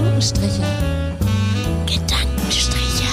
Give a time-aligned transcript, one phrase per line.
[0.00, 0.62] Gedankenstriche.
[1.84, 3.04] Gedankenstriche.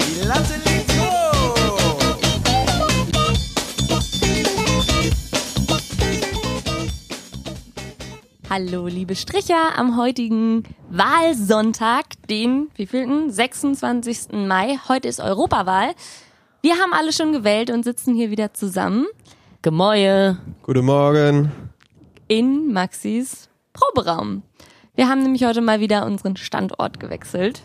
[0.00, 1.56] Die Latte liegt hoch.
[8.50, 13.30] Hallo, liebe Stricher, am heutigen Wahlsonntag, den wievielten?
[13.30, 14.32] 26.
[14.32, 14.80] Mai.
[14.88, 15.94] Heute ist Europawahl.
[16.62, 19.06] Wir haben alle schon gewählt und sitzen hier wieder zusammen
[19.70, 20.36] Gemäue.
[20.62, 21.50] Guten Morgen.
[22.28, 24.44] in Maxis Proberaum.
[24.94, 27.62] Wir haben nämlich heute mal wieder unseren Standort gewechselt.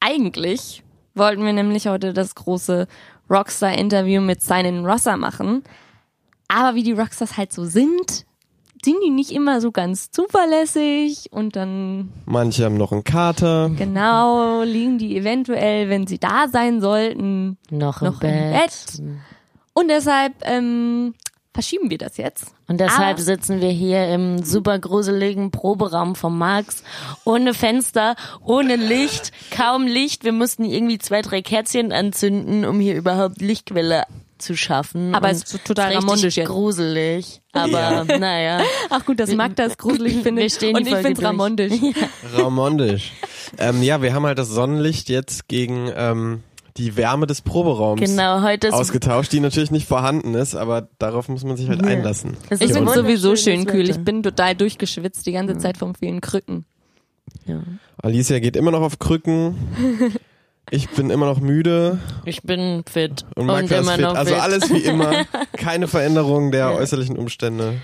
[0.00, 0.82] Eigentlich
[1.14, 2.86] wollten wir nämlich heute das große
[3.30, 5.64] Rockstar-Interview mit Simon Rosser machen.
[6.46, 8.26] Aber wie die Rockstars halt so sind,
[8.84, 13.70] sind die nicht immer so ganz zuverlässig und dann Manche haben noch einen Kater.
[13.70, 19.02] genau liegen die eventuell, wenn sie da sein sollten, Noch, noch im, im Bett.
[19.78, 21.14] Und deshalb ähm,
[21.54, 22.46] verschieben wir das jetzt.
[22.66, 26.82] Und deshalb Aber- sitzen wir hier im super gruseligen Proberaum von Max.
[27.24, 30.24] Ohne Fenster, ohne Licht, kaum Licht.
[30.24, 34.04] Wir mussten irgendwie zwei, drei Kerzchen anzünden, um hier überhaupt Lichtquelle
[34.38, 35.14] zu schaffen.
[35.16, 36.48] Aber es ist total ramondisch jetzt.
[36.48, 37.40] gruselig.
[37.52, 38.60] Aber naja.
[38.88, 41.28] Ach gut, dass Magda es gruselig findet wir stehen die und ich find's durch.
[41.28, 41.72] ramondisch.
[42.34, 43.12] Ramondisch.
[43.58, 46.42] ähm, ja, wir haben halt das Sonnenlicht jetzt gegen ähm,
[46.78, 51.28] die Wärme des Proberaums Genau, heute ist ausgetauscht, die natürlich nicht vorhanden ist, aber darauf
[51.28, 51.88] muss man sich halt Ja.
[51.88, 52.36] einlassen.
[52.50, 53.90] Es Ich ist sowieso schön kühl.
[53.90, 56.64] Ich bin total durchgeschwitzt die ganze Zeit vom vielen Krücken.
[57.46, 57.62] Ja.
[58.02, 59.56] Alicia geht immer noch auf Krücken.
[60.70, 64.00] Ich bin immer noch müde Ich bin fit und ist immer fit.
[64.02, 64.42] noch Also fit.
[64.42, 65.24] alles wie immer.
[65.56, 67.80] Keine Veränderung der äußerlichen Umstände.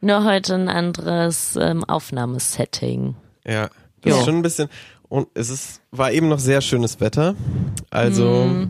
[0.00, 3.14] Nur heute ein anderes ähm, Aufnahmesetting.
[3.46, 3.70] Ja,
[4.02, 4.18] das Ja.
[4.18, 4.68] ist schon ein bisschen.
[5.12, 7.34] Und es ist, war eben noch sehr schönes Wetter.
[7.90, 8.68] Also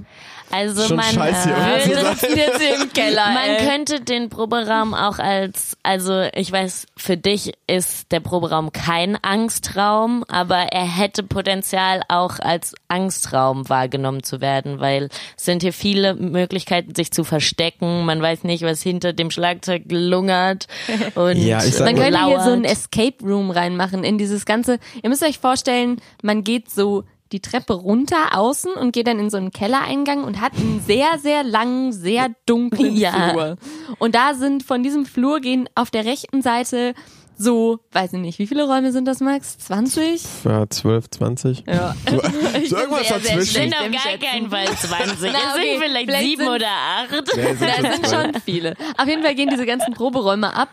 [0.53, 2.36] Also Schon man scheiße, äh, zu würde- sein.
[2.36, 3.27] jetzt hier im Keller.
[3.33, 9.17] Man könnte den Proberaum auch als, also ich weiß, für dich ist der Proberaum kein
[9.22, 15.72] Angstraum, aber er hätte Potenzial auch als Angstraum wahrgenommen zu werden, weil es sind hier
[15.72, 18.04] viele Möglichkeiten, sich zu verstecken.
[18.04, 20.66] Man weiß nicht, was hinter dem Schlagzeug lungert
[21.15, 22.72] und Ja, ich sag Man könnte hier so ein lauert.
[22.72, 24.78] Escape Room reinmachen in dieses ganze.
[25.03, 29.31] Ihr müsst euch vorstellen, man geht so die Treppe runter außen und geht dann in
[29.31, 33.31] so einen Kellereingang und hat einen sehr, sehr langen, sehr dunklen Ja.
[33.31, 33.56] Flur.
[33.98, 36.94] Und da sind von diesem Flur gehen auf der rechten Seite
[37.34, 39.59] so, weiß ich nicht, wie viele Räume sind das, Max?
[39.59, 40.22] 20?
[40.44, 41.65] ja, 12, 20.
[41.66, 41.94] Ja.
[42.09, 42.16] So,
[42.66, 43.47] so irgendwas sehr, sehr dazwischen.
[43.47, 43.54] schlecht.
[43.54, 45.32] sind auf gar keinen Fall 20.
[45.32, 47.10] Na, es okay, sind vielleicht, vielleicht sieben sind- oder acht.
[47.37, 48.75] Nee, sind Da sind schon viele.
[48.97, 50.69] Auf jeden Fall gehen diese ganzen Proberäume ab.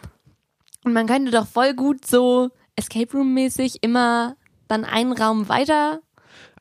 [0.84, 4.36] Und man könnte doch voll gut so Escape Room mäßig immer
[4.68, 6.00] dann einen Raum weiter.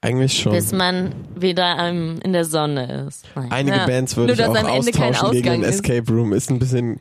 [0.00, 0.53] Eigentlich schon.
[0.53, 3.25] Bis man wieder ähm, in der Sonne ist.
[3.34, 3.50] Nein.
[3.50, 3.86] Einige Ja.
[3.86, 5.70] Bands würde Nur, ich auch am Ende kein austauschen gegen Ausgang den.
[5.70, 6.32] Escape Room.
[6.32, 7.00] Ist ein bisschen,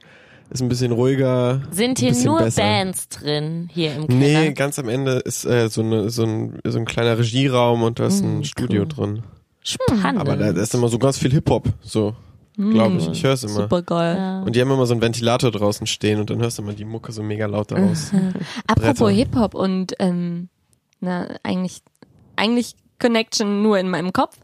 [0.49, 1.61] ist ein bisschen ruhiger.
[1.71, 2.61] Sind hier nur besser.
[2.63, 4.19] Bands drin, hier im Keller?
[4.19, 7.99] Nee, ganz am Ende ist äh, so, eine, so, ein, so ein kleiner Regieraum und
[7.99, 9.21] da ist Hm, ein Studio drin.
[9.61, 10.19] Spannend.
[10.19, 12.15] Aber da, da ist immer so ganz viel Hip-Hop, so,
[12.57, 13.09] glaube ich.
[13.09, 13.53] Ich höre es immer.
[13.63, 14.15] Super geil.
[14.17, 14.41] ja.
[14.41, 16.85] Und die haben immer so einen Ventilator draußen stehen und dann hörst du immer die
[16.85, 18.11] Mucke so mega laut daraus.
[18.67, 19.11] Apropos.
[19.11, 20.47] Hip-Hop und ähm,
[21.01, 21.81] na, eigentlich,
[22.37, 24.37] eigentlich Connection nur in meinem Kopf.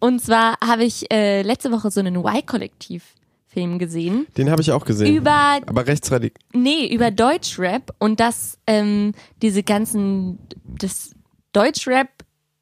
[0.00, 4.26] Und zwar habe ich äh, letzte Woche so einen Y-Kollektiv-Film gesehen.
[4.36, 5.14] Den habe ich auch gesehen.
[5.14, 6.42] Über aber rechtsradikal.
[6.52, 9.12] Nee, über Deutschrap und dass ähm,
[9.42, 11.14] diese ganzen, das
[11.52, 12.08] Deutschrap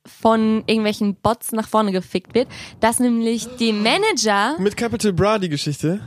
[0.06, 2.48] von irgendwelchen Bots nach vorne gefickt wird,
[2.80, 6.00] dass nämlich die Manager, Mit Capital Bra die Geschichte.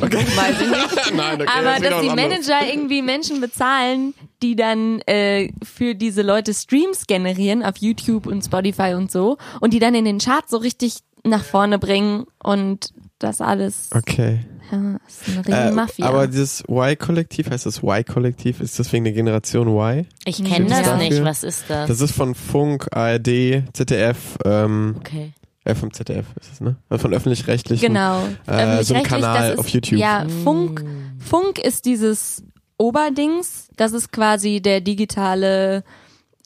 [0.00, 0.24] Okay.
[0.36, 2.08] weiß ich nicht, Nein, okay, aber das dass die.
[2.08, 8.42] Manager irgendwie Menschen bezahlen, die dann äh, für diese Leute Streams generieren auf YouTube und
[8.44, 12.90] Spotify und so und die dann in den Charts so richtig nach vorne bringen und
[13.20, 14.40] das alles, Okay.
[14.72, 16.06] ja, ist eine riesen Äh, Mafia.
[16.06, 18.60] aber dieses Y-Kollektiv, heißt das Y-Kollektiv?
[18.60, 20.04] Ist das wegen der Generation Y?
[20.24, 20.96] Ich kenne Gibt's das dafür?
[21.08, 21.24] nicht.
[21.24, 21.86] Was ist das?
[21.86, 25.32] Das ist von Funk, ARD, ZDF, ähm, okay.
[25.64, 26.74] äh, vom ZDF ist es, ne?
[26.88, 27.86] Also von öffentlich-rechtlichen.
[27.86, 28.26] Genau.
[28.48, 30.00] Äh, so ein Kanal das ist, auf YouTube.
[30.00, 30.84] Ja, Funk,
[31.20, 32.42] Funk ist dieses
[32.82, 33.68] Oberdings.
[33.76, 35.84] Das ist quasi der digitale,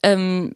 [0.03, 0.53] ähm,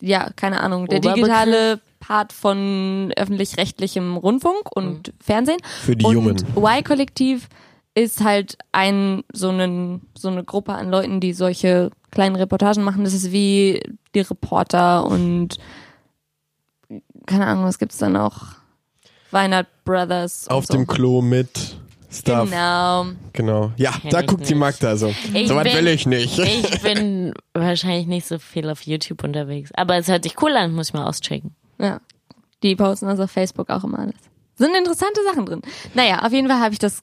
[0.00, 1.26] ja, keine Ahnung, der Oberbegriff?
[1.26, 5.58] digitale Part von öffentlich-rechtlichem Rundfunk und Fernsehen.
[5.82, 6.36] Für die und Jungen.
[6.56, 7.48] Y-Kollektiv
[7.94, 13.02] ist halt ein, so, einen, so eine Gruppe an Leuten, die solche kleinen Reportagen machen.
[13.02, 13.82] Das ist wie
[14.14, 15.58] die Reporter und
[17.26, 18.54] keine Ahnung, was gibt's da noch?
[19.32, 20.46] Weinert Brothers.
[20.48, 20.74] Auf so.
[20.74, 21.79] dem Klo mit
[22.12, 22.50] Stuff.
[22.50, 23.06] Genau.
[23.32, 23.72] Genau.
[23.76, 24.58] Ja, Kenn da guckt die nicht.
[24.60, 25.14] Magda so.
[25.32, 26.38] Ich so was bin- will ich nicht.
[26.38, 29.70] Ich bin wahrscheinlich nicht so viel auf YouTube unterwegs.
[29.74, 31.54] Aber es hört sich cool an, muss ich mal auschecken.
[31.78, 32.00] Ja.
[32.64, 34.16] Die posten das auf Facebook auch immer alles.
[34.56, 35.62] Sind interessante Sachen drin.
[35.94, 37.02] Naja, auf jeden Fall habe ich das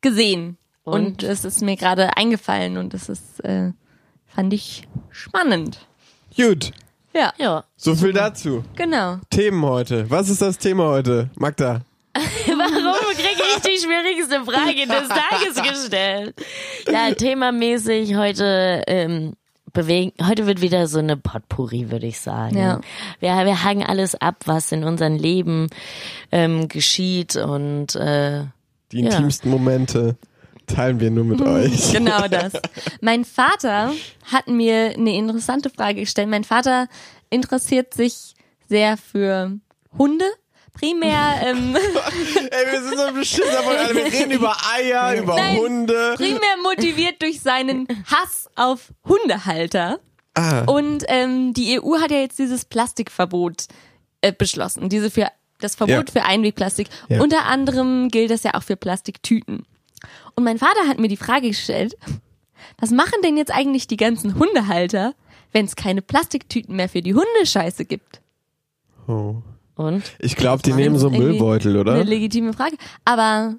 [0.00, 0.56] gesehen.
[0.84, 1.22] Und, Und?
[1.22, 3.72] es ist mir gerade eingefallen und das ist, äh,
[4.26, 5.86] fand ich spannend.
[6.36, 6.72] Gut,
[7.14, 7.64] Ja, Ja.
[7.76, 8.64] so viel dazu.
[8.74, 9.18] genau.
[9.30, 10.10] Themen heute.
[10.10, 11.30] Was ist das Thema heute?
[11.36, 11.82] Magda.
[13.56, 16.34] Ich die schwierigste Frage des Tages gestellt?
[16.90, 19.34] Ja, themamäßig heute ähm,
[19.72, 20.12] bewegen.
[20.26, 22.56] Heute wird wieder so eine Potpourri, würde ich sagen.
[22.58, 22.80] Ja.
[23.20, 25.68] Wir, wir haken alles ab, was in unserem Leben
[26.30, 28.44] ähm, geschieht und äh,
[28.92, 29.10] Die Ja.
[29.10, 30.16] intimsten Momente
[30.66, 31.92] teilen wir nur mit euch.
[31.92, 32.52] Genau das.
[33.00, 33.92] Mein Vater
[34.30, 36.28] hat mir eine interessante Frage gestellt.
[36.28, 36.86] Mein Vater
[37.30, 38.34] interessiert sich
[38.68, 39.58] sehr für
[39.98, 40.24] Hunde.
[40.72, 43.94] Primär, ähm, Ey, wir sind so beschissen alle.
[43.94, 45.58] Wir reden über Eier, über Nein.
[45.58, 46.14] Hunde.
[46.16, 50.00] primär motiviert durch seinen Hass auf Hundehalter.
[50.34, 53.66] Ah, Und ähm, die EU hat ja jetzt dieses Plastikverbot
[54.22, 54.88] äh, beschlossen.
[54.88, 55.28] Diese für
[55.60, 56.12] das Verbot Ja.
[56.12, 56.88] für Einwegplastik.
[57.08, 57.20] Ja.
[57.20, 59.66] Unter anderem gilt das ja auch für Plastiktüten.
[60.34, 61.96] Und mein Vater hat mir die Frage gestellt,
[62.78, 65.14] was machen denn jetzt eigentlich die ganzen Hundehalter,
[65.52, 68.20] wenn es keine Plastiktüten mehr für die Hundescheiße gibt?
[69.06, 69.36] oh.
[69.76, 72.04] Und Ich glaube, die nehmen so irgendwie Müllbeutel, Eine oder?
[72.04, 72.76] legitime Frage.
[73.04, 73.56] Aber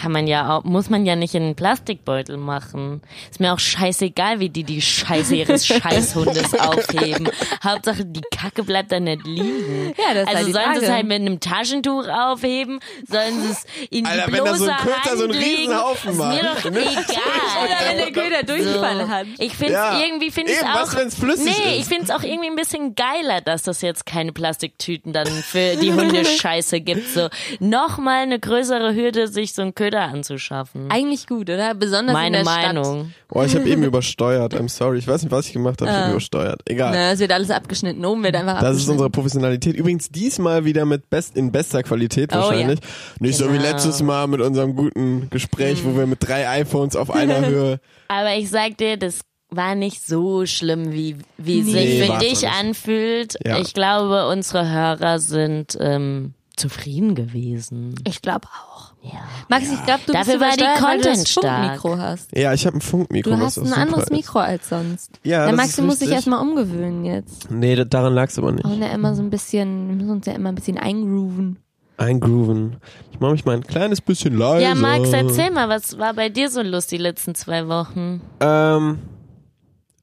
[0.00, 3.02] kann man ja auch, muss man ja nicht in einen Plastikbeutel machen.
[3.30, 7.28] Ist mir auch scheißegal, wie die die Scheiße ihres Scheißhundes aufheben.
[7.64, 9.94] Hauptsache die Kacke bleibt da nicht liegen.
[9.96, 13.50] Ja, das ist also halt sollen sie es halt mit einem Taschentuch aufheben, sollen sie
[13.52, 15.32] es in die Alter, wenn da so bloße ein Köter so einen.
[15.32, 16.64] Riesenhaufen ist mir macht.
[16.64, 16.80] doch Ne?
[16.80, 17.64] egal.
[17.64, 19.26] oder wenn der Köder Durchfall hat.
[19.38, 19.98] Ich finde Ja.
[20.00, 20.94] irgendwie finde ich auch was,
[21.38, 21.78] Nee, ist?
[21.80, 25.76] ich finde es auch irgendwie ein bisschen geiler, dass das jetzt keine Plastiktüten dann für
[25.76, 27.08] die Hundescheiße gibt.
[27.10, 27.28] So
[27.60, 30.90] nochmal eine größere Hürde, sich so einen Köder anzuschaffen.
[30.90, 31.74] Eigentlich gut, oder?
[31.74, 32.74] Besonders in Meine der Stadt.
[32.74, 33.12] Meinung.
[33.32, 34.54] Oh, ich habe eben übersteuert.
[34.54, 34.98] I'm sorry.
[34.98, 35.90] Ich weiß nicht, was ich gemacht habe.
[35.90, 36.60] Ich habe übersteuert.
[36.66, 36.92] Egal.
[36.92, 38.04] Na, es wird alles abgeschnitten.
[38.04, 39.76] Oben wird einfach Das ist unsere Professionalität.
[39.76, 42.80] Übrigens diesmal wieder mit best in bester Qualität Oh, wahrscheinlich.
[43.20, 43.70] Nicht so wie Genau.
[43.70, 47.80] letztes Mal mit unserem guten Gespräch, wo wir mit drei iPhones auf einer Höhe.
[48.08, 52.48] Aber ich sag dir, das war nicht so schlimm, wie, wie Nee, sich für dich
[52.48, 53.36] anfühlt.
[53.46, 53.58] Ja.
[53.60, 57.94] Ich glaube, unsere Hörer sind ähm, zufrieden gewesen.
[58.06, 58.75] Ich glaube auch.
[59.12, 59.20] Ja.
[59.48, 61.78] Max, ich glaube, du Dafür bist war die übersteuert, weil du das Content.
[61.80, 62.36] Funkmikro hast.
[62.36, 63.30] Ja, ich habe ein Funkmikro.
[63.30, 64.10] Du hast ein super anderes ist.
[64.12, 65.10] Mikro als sonst.
[65.22, 66.14] Ja, der das Maxi ist muss sich richtig.
[66.16, 67.50] erstmal umgewöhnen jetzt.
[67.50, 68.64] Nee, da- daran lag's aber nicht.
[68.64, 71.58] Und ja immer so ein bisschen, wir müssen uns ja immer ein bisschen eingrooven.
[71.98, 72.76] Eingrooven.
[73.12, 74.60] Ich mache mich mal ein kleines bisschen leiser.
[74.68, 78.20] Ja, Max, erzähl mal, was war bei dir so los die letzten zwei Wochen?
[78.40, 78.98] Ähm,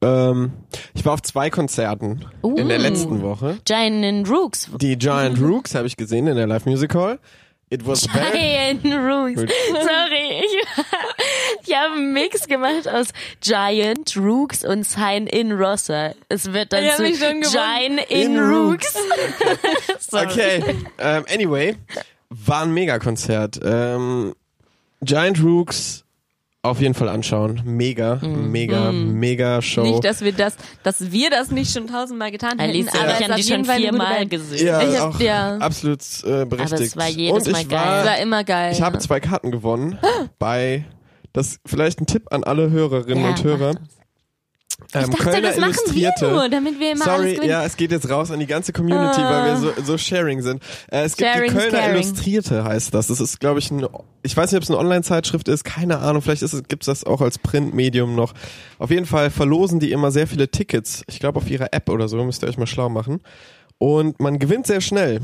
[0.01, 0.51] ähm,
[0.94, 2.55] ich war auf zwei Konzerten Uh.
[2.55, 3.57] in der letzten Woche.
[3.65, 4.69] Giant Rooks.
[4.81, 7.19] Die Giant Rooks habe ich gesehen in der Live Music Hall.
[7.74, 8.34] It was bad.
[8.34, 9.40] Giant Rooks.
[9.42, 10.58] Sorry, ich,
[11.68, 13.08] ich habe einen Mix gemacht aus
[13.42, 16.14] Giant Rooks und Sign in Rossa.
[16.30, 17.04] Es wird dann Ich zu.
[17.04, 18.94] Giant in, In Rooks.
[20.00, 20.25] Sorry.
[20.28, 20.64] Okay.
[21.00, 21.75] ähm, anyway,
[22.30, 23.60] war ein Megakonzert.
[23.64, 24.36] Ähm,
[25.02, 26.02] Giant Rooks
[26.65, 27.62] auf jeden Fall anschauen.
[27.65, 29.83] Mega, mega, mega Show.
[29.83, 33.19] Nicht, dass wir das, dass wir das nicht schon tausendmal getan hätten, Alice, aber es
[33.19, 34.68] ich habe die schon viermal gesehen.
[34.68, 35.57] ja, Ich hab- auch ja.
[35.57, 36.74] absolut äh, berechtigt.
[36.74, 37.80] Aber es war jedes Und Mal ich geil.
[37.86, 38.71] War, Das war immer geil.
[38.71, 39.00] Ich habe ja.
[39.01, 40.00] zwei Karten gewonnen
[40.39, 40.86] bei
[41.33, 43.75] das vielleicht ein Tipp an alle Hörerinnen Ja, und Hörer.
[44.94, 46.27] Ähm, ich dachte, Kölner das machen wir Illustrierte.
[46.31, 49.31] nur, damit wir immer Sorry, ja, es geht jetzt raus an die ganze Community, Ah.
[49.31, 50.62] weil wir so, so sharing sind.
[50.91, 51.89] Äh, es gibt Sharing die is Kölner.
[51.94, 53.07] Illustrierte, heißt das.
[53.07, 53.85] Das ist, glaube ich, ein,
[54.21, 57.03] ich weiß nicht, ob es eine Online-Zeitschrift ist, keine Ahnung, vielleicht ist es, gibt's das
[57.03, 58.34] auch als Printmedium noch.
[58.79, 61.03] Auf jeden Fall verlosen die immer sehr viele Tickets.
[61.08, 63.19] Ich glaube, auf ihrer App oder so, müsst ihr euch mal schlau machen.
[63.79, 65.19] Und man gewinnt sehr schnell.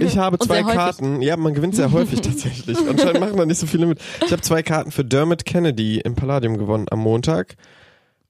[0.00, 0.62] Ich habe zwei.
[0.62, 1.22] Karten.
[1.22, 2.76] Ja, man gewinnt sehr häufig tatsächlich.
[2.86, 4.00] Anscheinend machen da nicht so viele mit.
[4.26, 7.54] Ich habe zwei Karten für Dermot Kennedy im Palladium gewonnen am Montag.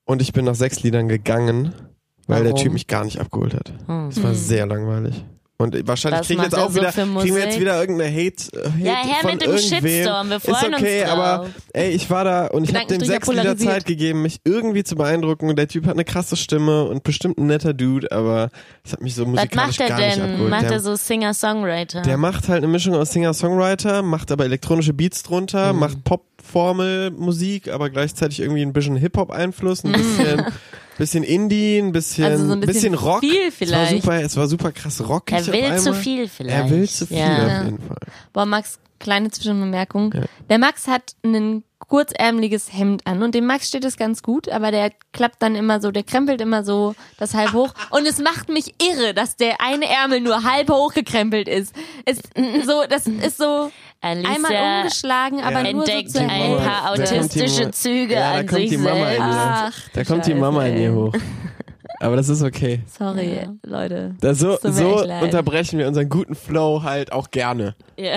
[0.05, 1.73] Und ich bin nach sechs Liedern gegangen,
[2.27, 2.63] weil der Warum?
[2.65, 3.73] Typ mich gar nicht abgeholt hat.
[3.87, 4.09] Hm.
[4.09, 5.25] Es war sehr langweilig.
[5.59, 7.81] Und wahrscheinlich Was kriegen wir jetzt macht er auch so wieder, kriegen wir jetzt wieder
[7.81, 9.85] irgendeine Hate, äh, Hate Ja, her von mit dem irgendwem.
[9.93, 13.29] Shitstorm, wir freuen Ist okay, aber ey, ich war da und ich habe dem sechs
[13.29, 13.57] Lieder.
[13.57, 15.49] Zeit gegeben, mich irgendwie zu beeindrucken.
[15.49, 18.51] Und der Typ hat eine krasse Stimme und bestimmt ein netter Dude, aber
[18.83, 20.23] es hat mich so Was musikalisch macht er gar nicht denn?
[20.25, 20.51] abgeholt.
[20.51, 22.03] Macht der, er so Singer-Songwriter?
[22.03, 25.29] der macht halt eine Mischung aus Singer-Songwriter, macht aber elektronische Beats Mhm.
[25.29, 26.03] drunter, macht
[26.43, 30.45] Pop-Formel-Musik, aber gleichzeitig irgendwie ein bisschen Hip-Hop-Einfluss, ein bisschen,
[30.99, 33.21] bisschen Indie, ein bisschen, Also so ein bisschen Rock.
[33.21, 34.03] viel Es war vielleicht.
[34.03, 35.49] super, es war super krass rockig.
[35.49, 36.57] er will zu viel vielleicht.
[36.57, 37.59] Er will zu viel Ja.
[37.61, 37.97] auf jeden Fall.
[38.33, 40.13] Boah, Max, kleine Zwischenbemerkung.
[40.15, 40.23] Ja.
[40.51, 44.71] Der Max hat ein kurzärmeliges Hemd an und dem Max steht es ganz gut, aber
[44.71, 48.49] der klappt dann immer so, der krempelt immer so das halb hoch und es macht
[48.49, 51.75] mich irre, dass der eine Ärmel nur halb hochgekrempelt ist.
[52.07, 52.19] Es,
[52.65, 53.71] so, das ist so
[54.03, 58.47] einmal Alicia umgeschlagen, aber nur so entdeckt zur ein paar autistische Züge ja, da an
[58.47, 59.23] kommt sich die Mama in selbst.
[59.39, 61.15] Ach, Da kommt die Mama in ihr hoch.
[62.01, 62.81] Aber das ist okay.
[62.99, 63.55] Sorry, Ja.
[63.65, 64.17] Leute.
[64.21, 67.77] Das so so unterbrechen wir unseren guten Flow halt auch gerne.
[67.97, 68.17] Ja.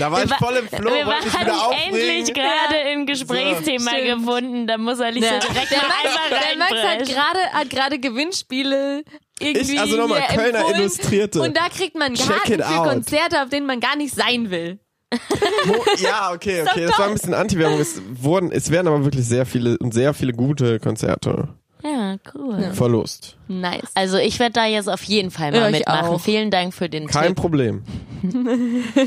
[0.00, 1.94] Da war ich Wir voll im Flow, wir wieder aufregen.
[1.94, 4.18] endlich gerade ein Gesprächsthema Stimmt.
[4.26, 4.66] gefunden.
[4.66, 5.40] Da muss er nicht Ja.
[5.40, 9.04] so direkt Der mal Max, einfach der Max hat gerade hat gerade Gewinnspiele
[9.38, 10.80] irgendwie Ich, also nochmal, Kölner empfohlen.
[10.80, 11.40] Illustrierte.
[11.40, 12.88] Und da kriegt man Karten für out.
[12.88, 14.80] Konzerte, auf denen man gar nicht sein will.
[15.66, 16.86] Mo ja, okay, okay.
[16.86, 17.80] Das war ein bisschen Anti-Werbung.
[17.80, 21.48] Es wurden, es werden aber wirklich sehr viele und sehr viele gute Konzerte
[21.82, 22.70] Ja, cool.
[22.72, 23.36] verlost.
[23.48, 23.90] Nice.
[23.94, 26.08] Also ich werde da jetzt auf jeden Fall mal Ja, mitmachen.
[26.08, 26.20] auch.
[26.20, 27.36] Vielen Dank für den Kein Tipp.
[27.36, 27.82] Problem.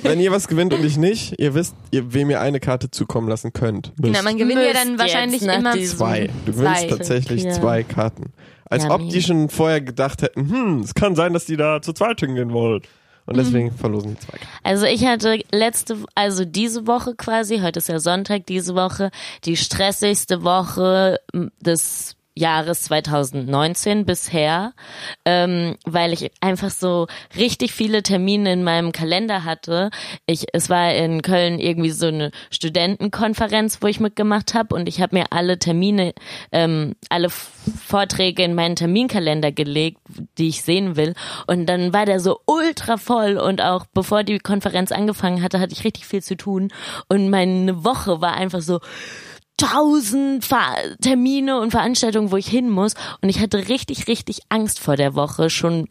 [0.04, 3.28] Wenn ihr was gewinnt und ich nicht, ihr wisst, ihr, wem ihr eine Karte zukommen
[3.28, 3.94] lassen könnt.
[4.00, 4.14] Müsst.
[4.14, 6.30] Na, man gewinnt ja dann wahrscheinlich immer zwei.
[6.46, 7.52] Du gewinnst tatsächlich Ja.
[7.52, 8.32] zwei Karten.
[8.70, 11.82] Als Ja, ob die schon vorher gedacht hätten, hm, es kann sein, dass die da
[11.82, 12.82] zu zweit hingehen wollen.
[13.28, 13.40] Und Mhm.
[13.44, 14.38] deswegen verlosen die zwei.
[14.64, 19.12] Also ich hatte letzte, also diese Woche quasi, heute ist ja Sonntag, diese Woche,
[19.46, 21.20] die stressigste Woche
[21.62, 24.74] des Jahres 2019 bisher,
[25.26, 29.90] ähm, weil ich einfach so richtig viele Termine in meinem Kalender hatte.
[30.26, 35.02] Ich, es war in Köln irgendwie so eine Studentenkonferenz, wo ich mitgemacht habe und ich
[35.02, 36.14] habe mir alle Termine,
[36.52, 40.00] ähm, alle Vorträge in meinen Terminkalender gelegt,
[40.38, 41.14] die ich sehen will.
[41.48, 45.74] Und dann war der so ultra voll und auch bevor die Konferenz angefangen hatte, hatte
[45.74, 46.70] ich richtig viel zu tun
[47.08, 48.80] und meine Woche war einfach so
[49.58, 52.94] tausend Ver Termine und Veranstaltungen, wo ich hin muss.
[53.22, 55.88] Und ich hatte richtig, richtig Angst vor der Woche schon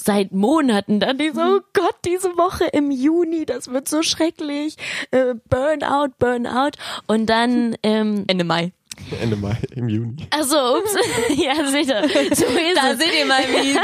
[0.00, 1.00] seit Monaten.
[1.00, 4.76] Dann ich so, oh Gott, diese Woche im Juni, das wird so schrecklich.
[5.10, 6.72] Äh, Burnout, Burnout.
[7.06, 8.72] Und dann, ähm, Ende Mai.
[9.20, 10.26] Ende Mai, im Juni.
[10.30, 10.94] also, ups,
[11.36, 12.02] ja, seht ihr,
[12.34, 12.98] so ist Da es.
[12.98, 13.76] seht ihr mal, wie,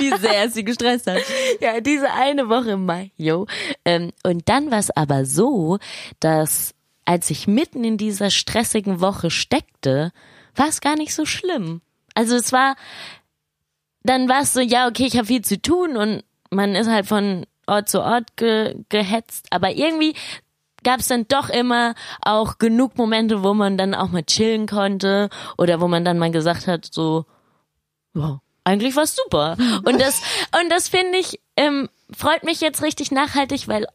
[0.00, 1.22] wie sehr es sie gestresst hat.
[1.60, 3.46] Ja, diese eine Woche im Mai, jo.
[3.84, 5.78] Ähm, und dann war es aber so,
[6.18, 6.74] dass
[7.08, 10.12] als ich mitten in dieser stressigen Woche steckte,
[10.54, 11.80] war es gar nicht so schlimm.
[12.12, 12.76] Also es war,
[14.02, 17.06] dann war es so, ja, okay, ich habe viel zu tun und man ist halt
[17.06, 20.12] von Ort zu Ort ge gehetzt, aber irgendwie
[20.84, 25.30] gab es dann doch immer auch genug Momente, wo man dann auch mal chillen konnte
[25.56, 27.24] oder wo man dann mal gesagt hat, so,
[28.12, 29.56] ja, eigentlich war's super.
[29.86, 30.20] Und das,
[30.60, 33.86] und das finde ich, ähm, freut mich jetzt richtig nachhaltig, weil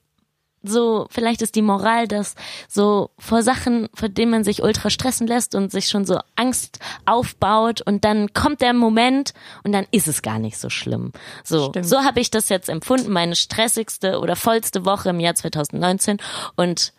[0.64, 2.36] so, vielleicht ist die Moral, dass
[2.70, 6.80] so vor Sachen, vor denen man sich ultra stressen lässt und sich schon so Angst
[7.06, 11.12] aufbaut und dann kommt der Moment und dann ist es gar nicht so schlimm.
[11.44, 11.86] So, Stimmt.
[11.86, 16.18] so habe ich das jetzt empfunden, meine stressigste oder vollste Woche im Jahr 2019
[16.56, 16.94] und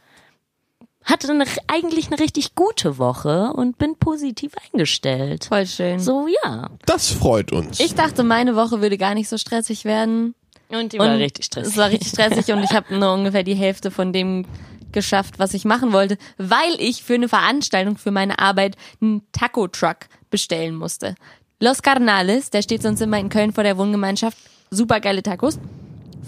[1.04, 5.46] hatte eine, eigentlich eine richtig gute Woche und bin positiv eingestellt.
[5.46, 6.00] Voll schön.
[6.00, 6.70] So, ja.
[6.86, 7.78] Das freut uns.
[7.78, 10.34] Ich dachte, meine Woche würde gar nicht so stressig werden.
[10.74, 11.72] Und die Und war richtig stressig.
[11.72, 14.46] Es war richtig stressig und ich habe nur ungefähr die Hälfte von dem
[14.92, 19.96] geschafft, was ich machen wollte, weil ich für eine Veranstaltung für meine Arbeit einen Taco-Truck
[20.30, 21.16] bestellen musste.
[21.60, 24.38] Los Carnales, der steht sonst immer in Köln vor der Wohngemeinschaft,
[24.70, 25.58] super geile Tacos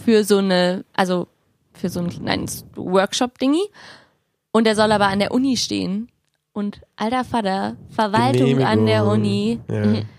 [0.04, 1.28] für so eine, also
[1.72, 3.64] für so ein kleines Workshop-Dingi.
[4.52, 6.08] Und der soll aber an der Uni stehen.
[6.52, 10.02] Und alter Vater, Verwaltung an der Uni, Ja.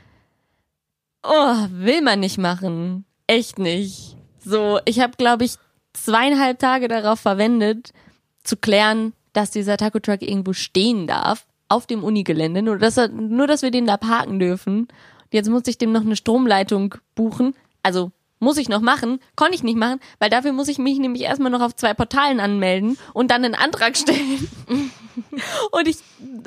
[1.29, 3.03] Oh, will man nicht machen.
[3.25, 4.16] Echt nicht.
[4.49, 5.55] So, ich habe, glaube ich,
[5.91, 7.91] zweieinhalb Tage darauf verwendet,
[8.45, 13.09] zu klären, dass dieser Taco Truck irgendwo stehen darf auf dem Unigelände, nur dass, er,
[13.09, 14.87] nur dass wir den da parken dürfen.
[15.33, 17.55] Jetzt musste ich dem noch eine Stromleitung buchen.
[17.83, 21.23] Also muss ich noch machen, konnte ich nicht machen, weil dafür muss ich mich nämlich
[21.23, 24.47] erstmal noch auf zwei Portalen anmelden und dann einen Antrag stellen.
[25.71, 25.97] Und ich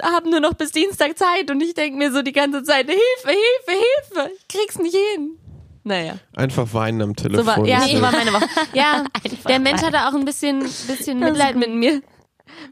[0.00, 3.00] habe nur noch bis Dienstag Zeit und ich denke mir so die ganze Zeit, Hilfe,
[3.26, 5.39] Hilfe, Hilfe, ich krieg's nicht hin.
[5.82, 7.44] Naja, Einfach weinen am Telefon.
[7.44, 8.46] so war, ja, so war meine Woche.
[8.74, 12.02] Ja, Einfach der Mensch hatte auch ein bisschen, bisschen Mitleid mit mir.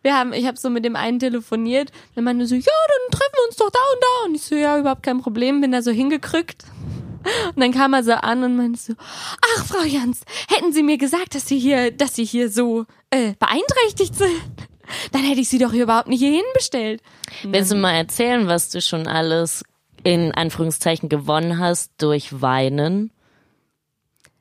[0.02, 3.32] Wir haben, ich habe so mit dem einen telefoniert, der meinte so, ja, dann treffen
[3.34, 4.26] wir uns doch da und da.
[4.28, 6.64] Und ich so, ja, überhaupt kein Problem, bin da so hingekrückt.
[7.54, 8.94] Und dann kam er so an und meinte so,
[9.56, 13.34] ach, Frau Jans, hätten Sie mir gesagt, dass Sie hier, dass Sie hier so äh,
[13.38, 14.32] beeinträchtigt sind,
[15.12, 17.02] dann hätte ich Sie doch hier überhaupt nicht hierhin bestellt.
[17.42, 19.64] Willst du mal erzählen, was du schon alles
[20.04, 23.10] in Anführungszeichen gewonnen hast durch Weinen?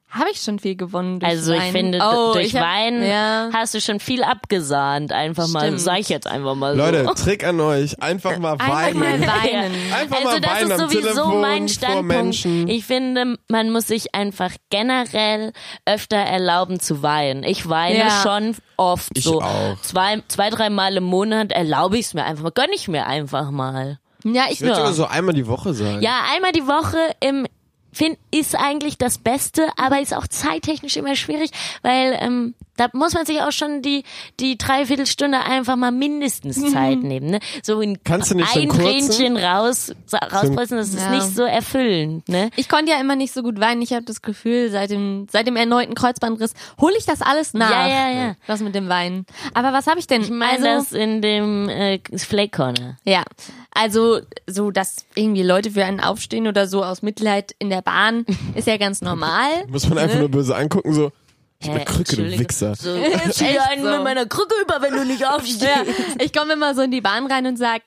[0.10, 1.72] Habe ich schon viel gewonnen durch Also ich Weinen.
[1.74, 3.50] finde, oh, durch ich hab, Weinen Ja.
[3.52, 5.12] hast du schon viel abgesahnt.
[5.12, 5.82] Einfach mal, Stimmt.
[5.82, 6.82] sag ich jetzt einfach mal so.
[6.82, 8.02] Leute, Trick an euch.
[8.02, 9.00] Einfach mal Einfach weinen.
[9.00, 9.74] mal weinen.
[9.94, 12.46] Einfach also mal das weinen ist sowieso Telefon mein Standpunkt.
[12.70, 15.52] Ich finde, man muss sich einfach generell
[15.86, 17.44] öfter erlauben zu weinen.
[17.44, 18.22] Ich weine Ja.
[18.24, 19.82] schon oft Ich so auch.
[19.82, 23.08] zwei, zwei, drei Mal im Monat erlaube ich es mir einfach mal, gönn ich mir
[23.08, 24.00] einfach mal.
[24.34, 26.02] Ja, ich Ich würde sogar so einmal die Woche sein.
[26.02, 27.46] Ja, einmal die Woche im
[27.92, 31.50] Find, ist eigentlich das Beste, aber ist auch zeittechnisch immer schwierig,
[31.82, 34.04] weil ähm, Da muss man sich auch schon die,
[34.40, 37.30] die Dreiviertelstunde einfach mal mindestens Zeit nehmen.
[37.32, 37.40] Ne?
[37.64, 41.10] So ein, Kannst du nicht so ein kurzen- Tränchen raus, rauspressen, das ist Ja.
[41.12, 42.30] nicht so erfüllend.
[42.30, 42.50] Ne?
[42.56, 43.82] Ich konnte ja immer nicht so gut weinen.
[43.82, 47.70] Ich habe das Gefühl, seit dem, seit dem erneuten Kreuzbandriss hole ich das alles nach.
[47.70, 48.36] Ja, ja, ja.
[48.48, 49.26] Das mit dem Weinen.
[49.54, 50.22] Aber was habe ich denn?
[50.22, 52.98] Ich meine das in dem äh, Flake Corner.
[53.04, 53.24] Ja,
[53.72, 58.26] also so, dass irgendwie Leute für einen aufstehen oder so aus Mitleid in der Bahn,
[58.56, 59.48] ist ja ganz normal.
[59.68, 61.12] Muss man einfach nur böse angucken, so,
[61.60, 62.40] ich bin Krücke, du.
[62.40, 62.76] Wichser.
[62.76, 62.96] So,
[63.32, 63.90] zieh einen so.
[63.90, 65.62] mit meiner Krücke über, wenn du nicht aufstehst.
[65.62, 65.84] Ja,
[66.20, 67.82] ich komme immer so in die Bahn rein und sag,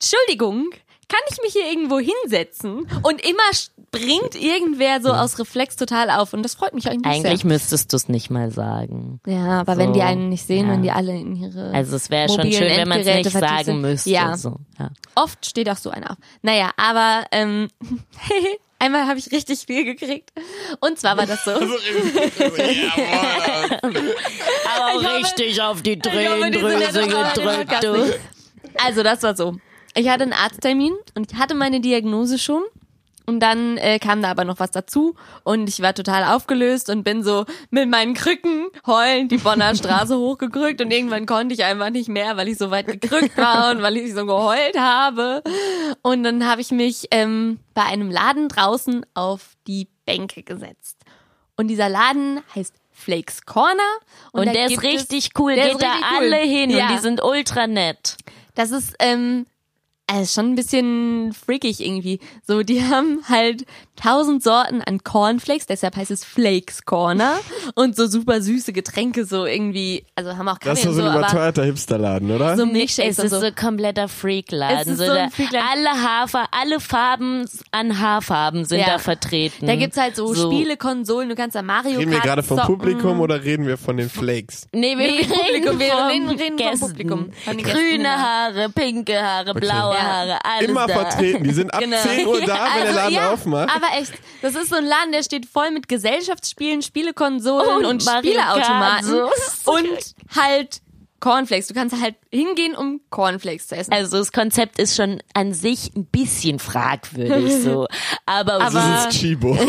[0.00, 0.70] Entschuldigung,
[1.12, 2.86] kann ich mich hier irgendwo hinsetzen?
[3.02, 7.40] Und immer springt irgendwer so aus Reflex total auf und das freut mich eigentlich, Eigentlich
[7.42, 7.48] sehr.
[7.48, 9.20] müsstest du es nicht mal sagen.
[9.26, 10.72] Ja, aber wenn die So, einen nicht sehen, ja.
[10.72, 13.64] wenn die alle in ihre Also es wäre schon schön, wenn man es nicht sagen
[13.64, 13.80] sind.
[13.82, 14.08] müsste.
[14.10, 14.90] Ja, So, ja.
[15.14, 16.16] oft steht auch so einer auf.
[16.40, 17.68] Naja, aber ähm,
[18.78, 20.30] einmal habe ich richtig viel gekriegt.
[20.80, 21.50] Und zwar war das so.
[24.74, 28.18] Aber hoffe- richtig auf die ja Tränendrüse gedrückt, du.
[28.82, 29.56] Also das war so.
[29.94, 32.62] Ich hatte einen Arzttermin und ich hatte meine Diagnose schon.
[33.24, 37.04] Und dann äh, kam da aber noch was dazu und ich war total aufgelöst und
[37.04, 41.90] bin so mit meinen Krücken heulend die Bonner Straße hochgekrückt und irgendwann konnte ich einfach
[41.90, 45.40] nicht mehr, weil ich so weit gekrückt war und weil ich so geheult habe.
[46.02, 50.98] Und dann habe ich mich ähm, bei einem Laden draußen auf die Bänke gesetzt.
[51.56, 53.78] Und dieser Laden heißt Flakes Corner.
[54.32, 56.24] Und da der ist richtig cool, der geht ist da richtig cool.
[56.26, 56.88] alle hin Ja.
[56.88, 58.16] und die sind ultra nett.
[58.56, 59.46] Das ist ähm,
[60.06, 62.20] also schon ein bisschen freakig irgendwie.
[62.46, 63.64] So, die haben halt
[63.96, 67.38] tausend Sorten an Cornflakes, deshalb heißt es Flakes Corner
[67.74, 71.02] und so super süße Getränke so irgendwie, also haben auch Kaffee Das ist so so,
[71.02, 72.56] ein überteuerter Hipsterladen, oder?
[72.56, 73.40] so Es Milchshakes und ist so.
[73.40, 74.92] so kompletter Es Freakladen.
[74.92, 75.68] ist So so ein Freakladen.
[75.70, 78.86] alle Hafer, alle Farben an Haarfarben sind Ja.
[78.94, 79.66] da vertreten.
[79.66, 82.78] Da gibt's halt so, Spiele, Konsolen, du kannst da Mario Reden wir gerade vom zocken.
[82.78, 84.66] Publikum oder reden wir von den Flakes?
[84.72, 86.86] Nee, wir Nee, Publikum, wir vom reden- reden vom Gästen.
[86.88, 88.08] Publikum, von den Gästen, Grüne genau.
[88.10, 90.02] Haare, pinke Haare, blaue Ja.
[90.02, 90.94] Haare, alles Immer da.
[90.94, 91.44] vertreten.
[91.44, 91.96] Die sind ab Genau.
[91.98, 93.81] 10 Uhr da, wenn der Also, Laden ja, aufmacht.
[93.82, 94.12] Aber echt,
[94.42, 99.30] das ist so ein Laden, der steht voll mit Gesellschaftsspielen, Spielekonsolen Und und, Spieleautomaten so.
[99.72, 100.80] und halt
[101.20, 101.68] Cornflakes.
[101.68, 103.92] Du kannst halt hingehen, um Cornflakes zu essen.
[103.92, 107.86] Also das Konzept ist schon an sich ein bisschen fragwürdig so,
[108.26, 109.56] aber, Aber- ist Chibo.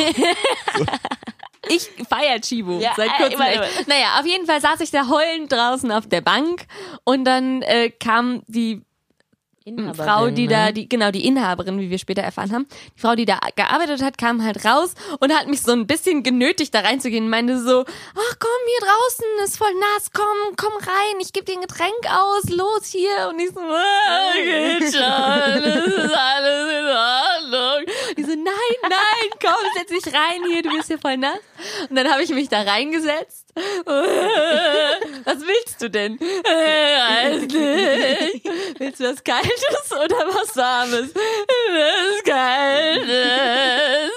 [1.69, 3.39] Ich feier Chibo Ja, seit kurzem.
[3.39, 3.60] echt.
[3.60, 3.69] warte.
[3.88, 6.65] Naja, auf jeden Fall saß ich da heulend draußen auf der Bank
[7.06, 8.82] und dann äh, kam die
[9.95, 10.73] Frau, die da, ne?
[10.73, 14.17] die, genau, die Inhaberin, wie wir später erfahren haben, die Frau, die da gearbeitet hat,
[14.17, 18.36] kam halt raus und hat mich so ein bisschen genötigt, da reinzugehen meinte so, ach
[18.39, 22.49] komm, hier draußen ist voll nass, komm, komm rein, ich gebe dir ein Getränk aus,
[22.49, 23.30] los hier.
[23.30, 27.93] Und ich so, ah, geht schon, das ist alles in Ordnung.
[28.17, 31.39] Die so, nein, nein, komm, setz dich rein hier, du bist hier voll nass.
[31.89, 33.42] Und dann habe ich mich da reingesetzt.
[33.56, 36.20] Was willst du denn?
[38.80, 41.13] Willst du was Kaltes oder was Warmes?
[41.13, 44.12] Was Kaltes.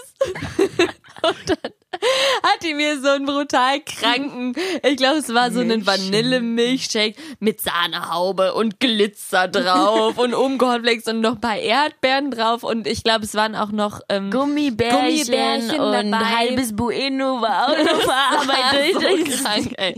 [1.23, 1.73] Und dann
[2.43, 7.61] hat die mir so einen brutal kranken, ich glaube, es war so ein Vanillemilchshake mit
[7.61, 13.25] Sahnehaube und Glitzer drauf und Cornflakes und noch ein paar Erdbeeren drauf und ich glaube,
[13.25, 16.25] es waren auch noch ähm, Gummibärchen, Gummibärchen und dabei.
[16.25, 18.95] halbes Bueno war auch noch verarbeitet.
[18.95, 19.95] so krank, ey.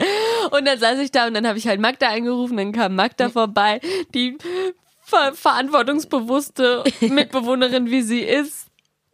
[0.50, 3.28] Und dann saß ich da und dann habe ich halt Magda angerufen, dann kam Magda
[3.28, 3.80] vorbei,
[4.14, 4.36] die
[5.02, 8.66] ver verantwortungsbewusste Mitbewohnerin, wie sie ist,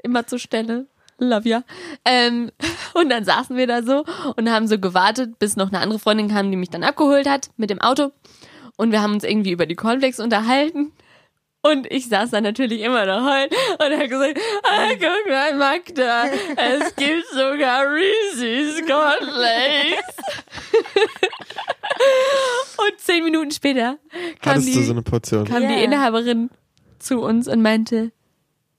[0.03, 0.87] immer zur Stelle.
[1.19, 1.63] Love ya.
[2.05, 2.51] Ähm,
[2.95, 4.05] und dann saßen wir da so
[4.37, 7.49] und haben so gewartet, bis noch eine andere Freundin kam, die mich dann abgeholt hat
[7.57, 8.13] mit dem Auto.
[8.77, 10.93] Und wir haben uns irgendwie über die Cornflakes unterhalten.
[11.63, 13.49] Und ich saß da natürlich immer noch heul
[13.79, 16.25] und er hat gesagt, ah, guck mal, Magda,
[16.57, 20.15] es gibt sogar Reese's Cornflakes.
[22.79, 23.99] und zehn Minuten später
[24.43, 25.45] kam, Hattest so die, eine Portion?
[25.45, 25.81] kam die Ja.
[25.85, 26.51] Inhaberin
[26.99, 28.13] zu uns und meinte,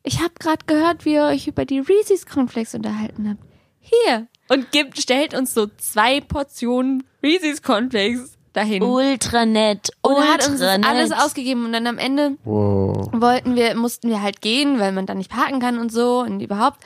[0.05, 3.41] ich habe gerade gehört, wie ihr euch über die Reese's Cornflakes unterhalten habt.
[3.79, 4.27] Hier.
[4.47, 8.81] Und gibt, stellt uns so zwei Portionen Reese's Cornflakes dahin.
[8.83, 13.09] Ultra nett, und ultra hat uns alles ausgegeben und dann am Ende Wow.
[13.13, 16.39] wollten wir, mussten wir halt gehen, weil man da nicht parken kann und so und
[16.39, 16.79] überhaupt.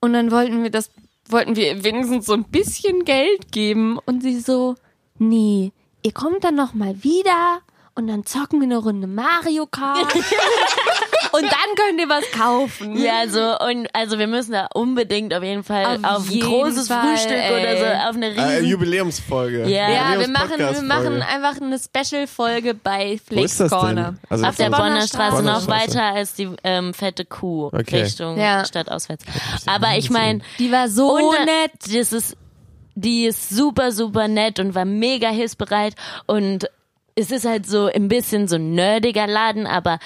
[0.00, 0.90] Und dann wollten wir das,
[1.28, 4.76] wollten wir wenigstens so ein bisschen Geld geben und sie so,
[5.18, 7.60] nee, ihr kommt dann noch mal wieder
[7.94, 10.12] und dann zocken wir eine Runde Mario Kart
[11.32, 12.96] und dann könnt ihr was kaufen.
[12.96, 16.88] Ja, so und also wir müssen da unbedingt auf jeden Fall Auf auf, ein großes
[16.88, 17.60] Fall, Frühstück ey.
[17.60, 19.68] oder so, auf eine Äh, riesen Jubiläumsfolge.
[19.68, 19.90] Ja.
[19.90, 24.14] Ja, wir machen, wir machen einfach eine Special-Folge bei Flakes das Corner.
[24.28, 25.88] Also auf der Bonner Straße noch Bonner Straße.
[25.94, 28.02] weiter als die ähm, fette Kuh Okay.
[28.02, 28.64] Richtung Ja.
[28.64, 29.24] Stadt auswärts.
[29.66, 31.72] Aber ich meine, Die war so und nett.
[31.86, 32.36] das ist
[32.94, 35.94] die ist super, super nett und war mega hilfsbereit
[36.26, 36.68] und
[37.14, 39.98] es ist halt so ein bisschen so ein nerdiger Laden, aber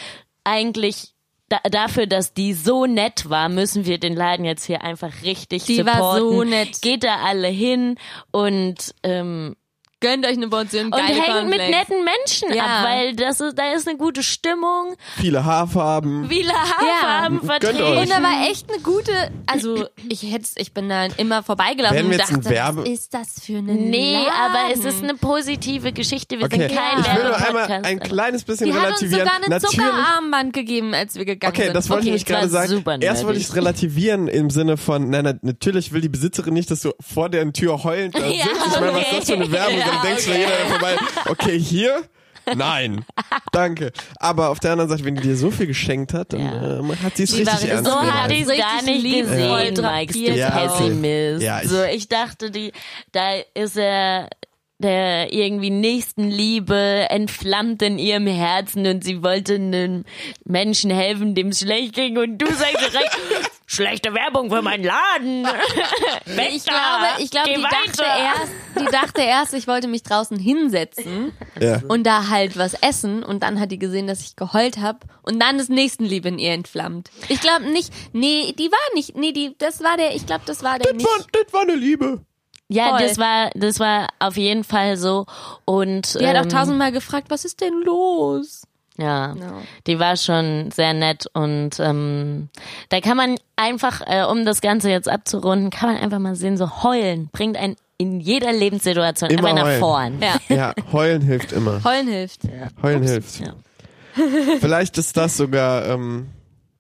[0.45, 1.13] eigentlich
[1.49, 5.65] da, dafür, dass die so nett war, müssen wir den Laden jetzt hier einfach richtig
[5.65, 6.01] Die supporten.
[6.01, 6.83] war so nett.
[6.83, 7.97] Geht da alle hin
[8.33, 9.57] und ähm,
[10.01, 12.65] Gönnt euch eine Portion und geile hängt mit netten Menschen Ja.
[12.65, 16.29] ab, weil das ist, da ist eine gute Stimmung, Viele Haarfarben.
[16.29, 17.83] viele Haarfarben Gönnt vertreten.
[17.83, 18.01] euch.
[18.03, 19.13] Und da war echt eine gute,
[19.47, 23.15] also ich hätte, ich bin da immer vorbeigelaufen und jetzt ein dachte, Werbe- was ist
[23.15, 24.29] das für eine Nee, Laden?
[24.45, 26.39] aber es ist eine positive Geschichte.
[26.39, 29.01] Wir Okay, sind kein ich will nur einmal ein aber- kleines bisschen Die hat uns
[29.03, 29.21] relativieren.
[29.21, 29.77] sogar ein Natürlich.
[29.77, 31.75] Zuckerarmband gegeben, als wir gegangen Okay, sind.
[31.75, 32.85] das wollte Okay, ich war gerade sagen.
[33.01, 36.71] Erst wollte ich es relativieren im Sinne von, nein, nein, natürlich will die Besitzerin nicht,
[36.71, 38.67] dass du vor deren Tür heulend da Ja, sitzt.
[38.75, 39.53] Ich meine, was ist das für eine okay.
[39.53, 39.86] Werbung?
[39.87, 40.41] Ja, Dann denkst du, okay.
[40.41, 40.97] jeder der vorbei,
[41.29, 42.03] okay, hier?
[42.55, 43.05] Nein.
[43.51, 43.91] Danke.
[44.21, 46.79] Aber auf der anderen Seite, wenn die dir so viel geschenkt hat, dann Ja.
[46.79, 48.07] ähm, hat sie es richtig war ernst So Ja.
[48.23, 48.49] hatte gemeint.
[48.51, 50.79] ich es gar nicht gesehen, Mike, du drapiert auch.
[50.79, 51.43] Pessimist.
[51.43, 52.71] Ja, ich- so, ich dachte, die,
[53.11, 54.29] da ist er
[54.79, 60.05] der irgendwie Nächstenliebe entflammt in ihrem Herzen und sie wollte einem
[60.45, 63.17] Menschen helfen, dem es schlecht ging und du sagst direkt,
[63.67, 65.45] schlechte Werbung für meinen Laden.
[66.27, 70.03] Weg Ich da, glaube, ich glaube, die dachte erst, die dachte erst, ich wollte mich
[70.05, 71.81] draußen hinsetzen Ja.
[71.89, 75.41] und da halt was essen und dann hat die gesehen, dass ich geheult habe und
[75.41, 77.11] dann ist Nächstenliebe in ihr entflammt.
[77.29, 80.63] Ich glaube nicht, nee, die war nicht, nee, die, das war der, ich glaube, das
[80.63, 81.07] war der Das nicht.
[81.07, 82.25] war, das war eine Liebe.
[82.69, 82.99] Ja, Voll.
[83.07, 85.27] das war, das war auf jeden Fall so
[85.65, 88.63] und Die hat auch ähm, tausendmal gefragt, was ist denn los?
[88.99, 89.63] Ja, No.
[89.87, 92.49] die war schon sehr nett und ähm,
[92.89, 96.57] da kann man einfach, äh, um das Ganze jetzt abzurunden, kann man einfach mal sehen,
[96.57, 99.81] so heulen bringt einen in jeder Lebenssituation Immer einfach nach heulen.
[99.81, 100.19] vorn.
[100.21, 101.83] Ja, Ja, heulen hilft immer.
[101.85, 102.41] heulen hilft.
[102.83, 103.41] Heulen hilft.
[103.41, 103.55] Ja.
[104.61, 106.29] Vielleicht ist das sogar, ähm,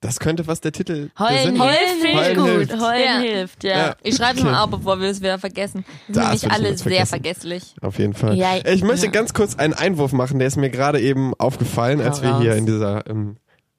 [0.07, 2.47] das könnte was der Titel der Heulen Sendung- hilft, ich Heulen gut.
[2.49, 2.73] hilft.
[2.81, 3.19] Heulen Ja.
[3.19, 3.77] hilft, ja.
[3.77, 3.97] Ja.
[4.03, 4.51] Ich schreibe Okay.
[4.51, 5.85] mal auf, bevor wir es wieder vergessen.
[6.09, 7.75] Wir sind Das will ich alle sehr vergesslich.
[7.83, 8.35] Auf jeden Fall.
[8.37, 9.13] Ja, ich möchte ja.
[9.13, 12.67] ganz kurz einen Einwurf machen, der ist mir gerade eben aufgefallen, als wir hier in
[12.67, 13.37] dieser ähm,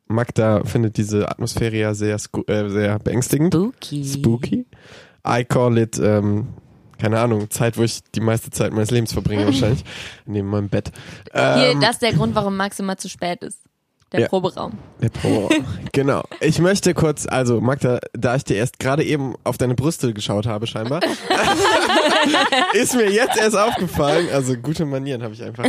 [0.08, 2.16] Magda findet diese Atmosphäre ja sehr,
[2.48, 3.54] äh, sehr beängstigend.
[3.54, 4.06] Spooky.
[4.06, 4.66] Spooky.
[5.28, 6.48] I call it, ähm,
[6.98, 9.84] keine Ahnung, Zeit, wo ich die meiste Zeit meines Lebens verbringe wahrscheinlich.
[10.26, 10.92] Neben meinem Bett.
[11.34, 13.60] Hier, Ähm, das ist der Grund, warum Max immer zu spät ist.
[14.14, 14.28] Der Ja.
[14.30, 14.72] Proberaum.
[15.02, 15.50] Der Pro.
[15.92, 16.24] genau.
[16.40, 20.46] Ich möchte kurz, also Magda, da ich dir erst gerade eben auf deine Brüste geschaut
[20.46, 21.02] habe, scheinbar,
[22.74, 25.66] ist mir jetzt erst aufgefallen, also gute Manieren habe ich einfach,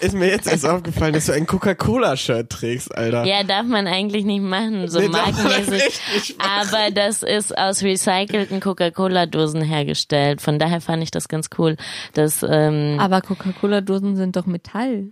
[0.00, 3.24] ist mir jetzt erst aufgefallen, dass du ein Coca-Cola-Shirt trägst, Alter.
[3.24, 6.36] Ja, darf man eigentlich nicht machen, so Nee, markenmäßig.
[6.38, 10.40] Aber das ist aus recycelten Coca-Cola-Dosen hergestellt.
[10.40, 11.76] Von daher fand ich das ganz cool.
[12.14, 15.10] Das, ähm, Aber Coca-Cola-Dosen sind doch Metall.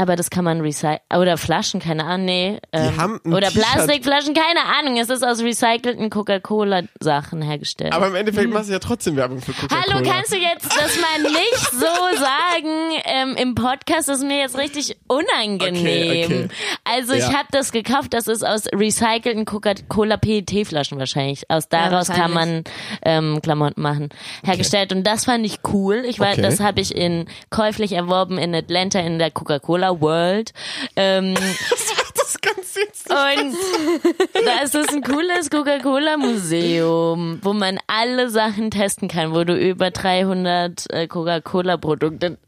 [0.00, 1.00] Aber das kann man recyceln.
[1.12, 2.26] Oder Flaschen, keine Ahnung.
[2.26, 2.60] Nee.
[2.72, 3.50] Ähm, haben ein oder.
[3.50, 4.96] Plastikflaschen, keine Ahnung.
[4.96, 7.92] Es ist aus recycelten Coca-Cola-Sachen hergestellt.
[7.92, 9.82] Aber im Endeffekt machst du ja trotzdem Werbung für Coca-Cola.
[9.96, 14.08] Hallo, kannst du jetzt das mal nicht so sagen ähm, im Podcast?
[14.08, 15.80] Das ist mir jetzt richtig unangenehm.
[15.80, 16.48] Okay, okay.
[16.84, 17.32] Also ich Ja.
[17.38, 18.14] habe das gekauft.
[18.14, 21.50] Das ist aus recycelten Coca-Cola PET-Flaschen wahrscheinlich.
[21.50, 22.62] Aus daraus kann man
[23.02, 24.10] ähm, Klamotten machen.
[24.44, 24.92] Hergestellt.
[24.92, 26.04] Und das fand ich cool.
[26.06, 26.42] Ich war, Okay.
[26.42, 30.52] das habe ich in käuflich erworben in Atlanta in der Coca-Cola World.
[30.96, 31.34] Ähm,
[32.14, 33.10] das ganz jetzt.
[33.10, 39.90] und das ist ein cooles Coca-Cola-Museum, wo man alle Sachen testen kann, wo du über
[39.90, 42.38] 300 äh, Coca-Cola-Produkte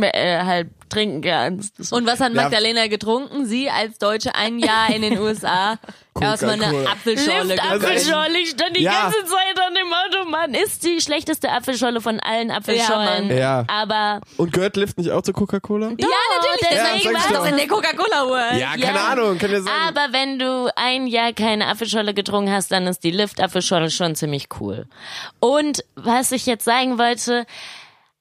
[0.00, 1.92] äh, halt trinken kannst.
[1.92, 2.34] Und was hat.
[2.34, 3.46] Magdalena getrunken?
[3.46, 5.78] Sie als Deutsche ein Jahr in den USA
[6.20, 6.86] erstmal eine gegessen.
[6.86, 9.04] Apfelscholle, ich stand die Ja.
[9.04, 9.90] ganze Zeit an dem
[10.20, 10.52] Automann.
[10.54, 13.28] Ist die schlechteste Apfelscholle von allen Apfelschollen.
[13.30, 13.36] Ja, Mann.
[13.38, 13.64] Ja.
[13.68, 15.86] Aber Und gehört Lift nicht auch zu Coca-Cola?
[15.88, 16.60] Ja, natürlich.
[16.60, 17.46] deswegen Ja, sag war ich es doch.
[17.46, 18.60] in der Coca-Cola World.
[18.60, 19.04] Ja, keine Ja.
[19.08, 19.72] Ahnung, kann ja sein.
[19.88, 24.48] Aber wenn du ein Jahr keine Apfelscholle getrunken hast, dann ist die Lift-Apfelscholle schon ziemlich
[24.60, 24.86] cool.
[25.40, 27.46] Und was ich jetzt sagen wollte,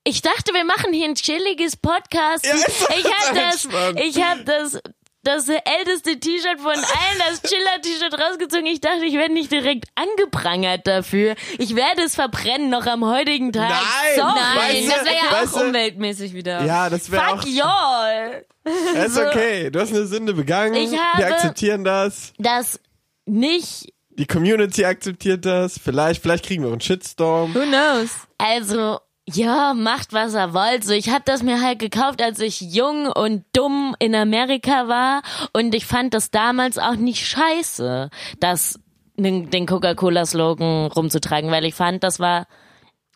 [0.04, 2.46] ich dachte, wir machen hier ein chilliges Podcast.
[2.46, 2.54] Ja,
[2.98, 3.68] ich habe das,
[4.04, 4.80] ich habe das,
[5.24, 8.66] das älteste T-Shirt von allen, das Chiller-T-Shirt rausgezogen.
[8.66, 11.36] Ich dachte, ich werde nicht direkt angeprangert dafür.
[11.60, 13.70] Ich werde es verbrennen noch am heutigen Tag.
[13.70, 14.40] Nein, Sorry.
[14.56, 16.64] Nein, das wäre ja weißt auch du- umweltmäßig wieder.
[16.66, 17.38] ja, das wäre auch.
[17.42, 18.46] Fuck y'all.
[18.64, 19.70] Das ist okay.
[19.70, 20.74] Du hast eine Sünde begangen.
[20.76, 22.34] Ich Wir habe- akzeptieren das.
[22.40, 22.80] Das
[23.28, 25.80] nicht Die Community akzeptiert das.
[25.84, 27.54] Vielleicht, vielleicht kriegen wir einen Shitstorm.
[27.56, 28.10] Who knows?
[28.40, 30.84] Also, ja, macht was er wollt.
[30.84, 35.22] So, ich habe das mir halt gekauft, als ich jung und dumm in Amerika war
[35.54, 38.80] und ich fand das damals auch nicht scheiße, das
[39.18, 42.48] den, Coca-Cola-Slogan rumzutragen, weil ich fand, das war,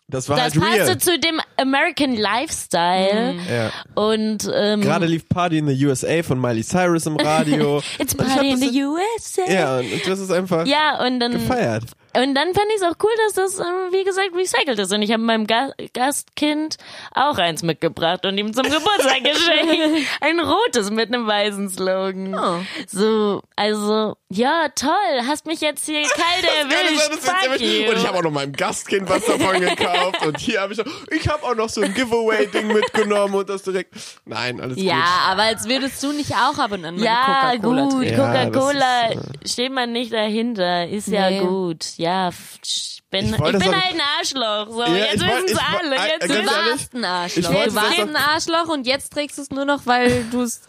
[0.08, 0.98] Das war das halt passte real.
[0.98, 3.72] zu dem American Lifestyle Ja.
[4.00, 7.82] und ähm, Gerade lief Party in the USA von Miley Cyrus im Radio.
[7.98, 9.50] It's hab party in das- the USA.
[9.52, 11.84] Ja, und du hast es einfach Ja, und dann gefeiert.
[12.22, 14.92] Und dann fand ich es auch cool, dass das, äh, wie gesagt, recycelt ist.
[14.92, 16.76] Und ich habe meinem Ga Gastkind
[17.14, 20.06] auch eins mitgebracht und ihm zum Geburtstag geschenkt.
[20.20, 22.34] Ein rotes mit einem weißen Slogan.
[22.34, 22.60] Oh.
[22.88, 24.90] So, also, ja, toll.
[25.26, 27.12] Hast mich jetzt hier kalt erwischt.
[27.20, 27.90] Fuck you.
[27.90, 30.24] Und ich habe auch noch meinem Gastkind was davon gekauft.
[30.26, 33.62] Und hier habe ich auch, ich habe auch noch so ein Giveaway-Ding mitgenommen und das
[33.62, 33.94] direkt.
[34.24, 35.04] Nein, alles Ja, gut.
[35.30, 37.92] aber als würdest du nicht auch ab und an Ja, Coca-Cola gut.
[37.92, 38.18] trinken.
[38.18, 39.08] Ja, Coca-Cola
[39.42, 40.88] das steht man nicht dahinter.
[40.88, 41.40] Ist ja Nee.
[41.40, 41.84] gut.
[41.96, 44.68] Ja, f- ich bin, Ich ich bin halt ein Arschloch.
[44.72, 45.96] So, Ja, jetzt wollt- wissen es ich woll- alle.
[45.96, 47.50] äh, Jetzt Du warst ein Arschloch.
[47.64, 50.60] Du warst ein Arschloch und jetzt trägst du es nur noch, weil du es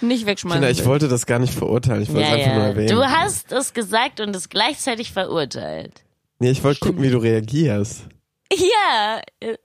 [0.00, 2.02] nicht wegschmeißen Kinder, ich wollte das gar nicht verurteilen.
[2.02, 2.68] Ich wollte ja, es einfach nur ja.
[2.70, 2.88] erwähnen.
[2.96, 6.04] Du hast es gesagt und es gleichzeitig verurteilt.
[6.38, 8.04] nee, ich wollte gucken, wie du reagierst.
[8.52, 9.20] Ja.
[9.40, 9.56] äh,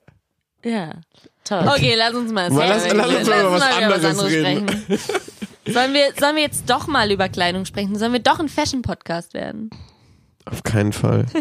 [0.64, 0.92] Ja.
[1.44, 1.68] Toll.
[1.68, 4.68] Okay, lass uns mal, Mal lass- lass uns mal über was über anderes reden.
[4.68, 5.00] sprechen.
[5.68, 7.98] Sollen wir, sollen wir jetzt doch mal über Kleidung sprechen?
[7.98, 9.72] Sollen wir doch ein Fashion-Podcast werden?
[10.46, 11.26] Auf keinen Fall.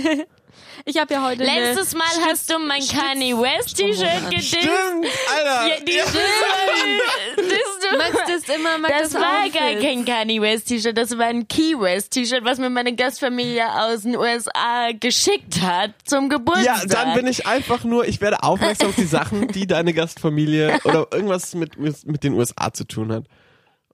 [0.86, 4.48] Ich habe ja heute Letztes eine Mal hast du mein Kanye West T-Shirt gedisst.
[4.48, 5.68] Stimmt, Alter.
[5.68, 7.96] Ja, die disst du.
[7.96, 11.78] Max das immer, Max Das war gar kein Kanye West T-Shirt, das war ein Key
[11.78, 16.82] West T-Shirt, was mir meine Gastfamilie aus den USA geschickt hat zum Geburtstag.
[16.82, 20.80] Ja, dann bin ich einfach nur, ich werde aufmerksam auf die Sachen, die deine Gastfamilie
[20.84, 23.24] oder irgendwas mit, mit, mit den USA zu tun hat.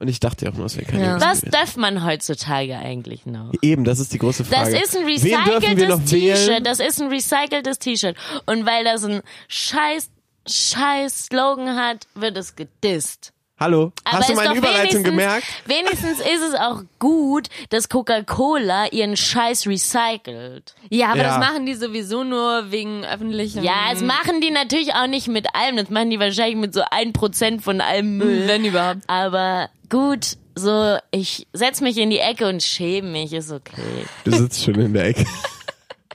[0.01, 1.21] Und ich dachte ja auch nur, es wäre keine Ja.
[1.21, 3.53] Was darf man heutzutage eigentlich noch?
[3.61, 4.79] Eben, das ist die große Das Frage.
[4.83, 6.37] ist ein Wen dürfen wir noch recyceltes wählen?
[6.37, 6.67] T-Shirt.
[6.67, 8.17] Das ist ein recyceltes T-Shirt.
[8.47, 10.09] Und weil das ein scheiß,
[10.49, 13.33] scheiß Slogan hat, wird es gedisst.
[13.61, 15.46] Hallo, Aber hast du meine doch Überleitung wenigstens- gemerkt?
[15.66, 20.75] Wenigstens ist es auch gut, dass Coca-Cola ihren Scheiß recycelt.
[20.88, 21.23] Ja, aber Ja.
[21.25, 23.62] das machen die sowieso nur wegen öffentlichem...
[23.62, 25.77] Ja, es machen die natürlich auch nicht mit allem.
[25.77, 28.44] Das machen die wahrscheinlich mit so ein Prozent von allem Müll.
[28.46, 29.01] Wenn überhaupt.
[29.09, 34.07] Aber gut, so, ich setz mich in die Ecke und schäme mich, ist okay.
[34.25, 35.27] Du sitzt schon in der Ecke.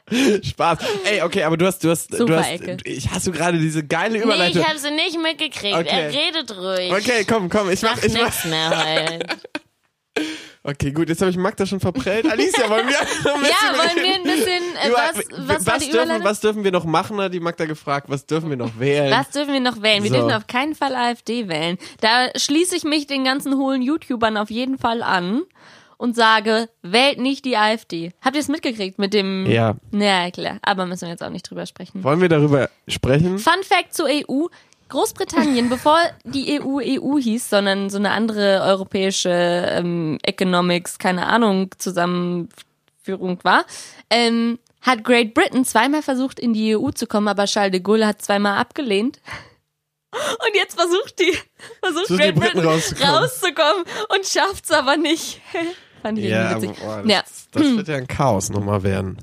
[0.43, 0.79] Spaß.
[1.05, 2.77] Ey, okay, aber du hast, du hast, du Super hast, Ecke.
[2.83, 4.61] ich hast du gerade diese geile Nee, Überleitung.
[4.61, 5.75] ich hab sie nicht mitgekriegt.
[5.75, 5.87] Okay.
[5.89, 6.91] Er redet ruhig.
[6.91, 8.45] okay, komm, komm, ich mach, Macht ich mach.
[8.45, 9.19] mehr heute.
[10.67, 12.25] Okay, gut, jetzt habe ich Magda schon verprellt.
[12.27, 14.63] Alicia, wollen wir ein bisschen Ja, wollen wir ein bisschen...
[14.81, 18.07] Äh, was, was, war die dürfen, was dürfen wir noch machen, hat die Magda gefragt.
[18.09, 19.11] Was dürfen wir noch wählen?
[19.11, 20.01] Was dürfen wir noch wählen?
[20.03, 20.15] Wir So.
[20.15, 21.77] dürfen auf keinen Fall AfD wählen.
[22.01, 25.43] Da schließe ich mich den ganzen hohlen YouTubern auf jeden Fall an
[25.97, 28.11] und sage, wählt nicht die AfD.
[28.21, 29.45] Habt ihr es mitgekriegt mit dem...
[29.45, 29.75] Ja.
[29.91, 30.59] Ja, klar.
[30.61, 32.03] Aber müssen wir jetzt auch nicht drüber sprechen.
[32.03, 33.39] Wollen wir darüber sprechen?
[33.39, 34.47] Fun Fact zur EU.
[34.89, 41.71] Großbritannien, bevor die EU EU hieß, sondern so eine andere europäische ähm, Economics, keine Ahnung,
[41.77, 43.65] Zusammenführung war,
[44.09, 48.05] ähm, hat Great Britain zweimal versucht, in die EU zu kommen, aber Charles de Gaulle
[48.05, 49.19] hat zweimal abgelehnt.
[50.11, 51.37] Und jetzt versucht die,
[51.83, 53.15] versucht Great Britain rauszukommen.
[53.15, 53.83] rauszukommen
[54.15, 55.41] und schafft's aber nicht.
[56.05, 56.85] Fand ich Ja, irgendwie aber, witzig.
[56.85, 57.23] boah, das, ja.
[57.51, 59.17] das wird ja ein Chaos nochmal werden.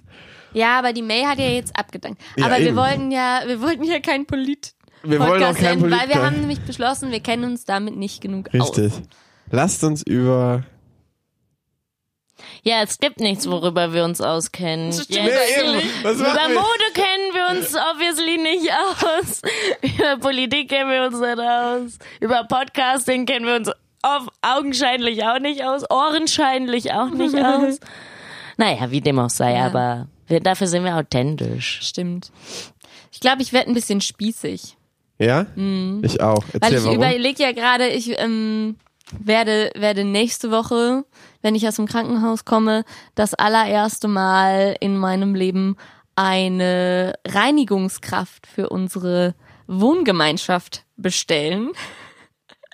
[0.53, 2.21] ja, aber die May hat ja jetzt abgedankt.
[2.37, 2.77] Ja, aber wir eben.
[2.77, 6.21] wollten ja, wir wollten ja kein Polit Wir wollen auch Podcast kein enden, weil wir
[6.21, 8.77] haben nämlich beschlossen, wir kennen uns damit nicht genug aus.
[8.77, 9.01] Richtig.
[9.53, 10.65] Lasst uns über.
[12.65, 14.93] Ja, es gibt nichts, worüber wir uns auskennen.
[14.93, 15.25] stimmt Ja.
[16.03, 16.49] Was Über wir?
[16.49, 19.43] Mode kennen wir uns obviously nicht aus.
[19.99, 21.99] Über Politik kennen wir uns nicht aus.
[22.19, 23.71] Über Podcasting kennen wir uns
[24.03, 25.85] auf, augenscheinlich auch nicht aus.
[25.91, 27.79] Ohrenscheinlich auch nicht aus.
[28.57, 29.67] Naja, wie dem auch sei, Ja.
[29.67, 31.81] aber wir, dafür sind wir authentisch.
[31.83, 32.31] Stimmt.
[33.11, 34.77] Ich glaube, ich werde ein bisschen spießig.
[35.19, 35.47] Ja?
[36.03, 36.43] Ich auch.
[36.53, 36.97] Weil Erzähl ich warum.
[36.97, 38.77] überlege ja gerade, ich ähm,
[39.19, 41.05] werde, werde nächste Woche,
[41.43, 42.85] wenn ich aus dem Krankenhaus komme,
[43.15, 45.77] das allererste Mal in meinem Leben
[46.17, 49.35] eine Reinigungskraft für unsere
[49.67, 51.71] Wohngemeinschaft bestellen,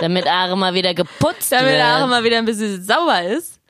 [0.00, 1.80] Damit Are mal wieder geputzt damit wird.
[1.80, 3.61] er auch mal wieder ein bisschen sauber ist.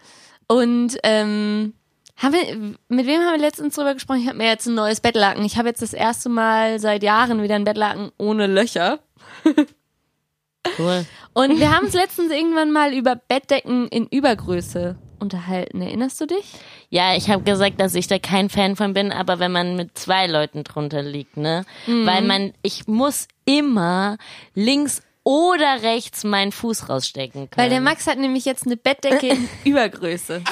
[0.47, 1.75] Und ähm,
[2.17, 4.21] haben wir, mit wem haben wir letztens drüber gesprochen?
[4.21, 5.45] Ich habe mir jetzt ein neues Bettlaken.
[5.45, 8.99] Ich habe jetzt das erste Mal seit Jahren wieder ein Bettlaken ohne Löcher.
[10.79, 11.07] Cool.
[11.33, 15.81] Und wir haben uns letztens irgendwann mal über Bettdecken in Übergröße unterhalten.
[15.81, 16.53] Erinnerst du dich?
[16.91, 19.97] Ja, ich habe gesagt, dass ich da kein Fan von bin, aber wenn man mit
[19.97, 21.65] zwei Leuten drunter liegt, ne?
[21.87, 22.07] Mhm.
[22.07, 24.19] Weil man, ich muss immer
[24.55, 27.53] links oder rechts meinen Fuß rausstecken können.
[27.57, 30.43] Weil der Max hat nämlich jetzt eine Bettdecke in Übergröße.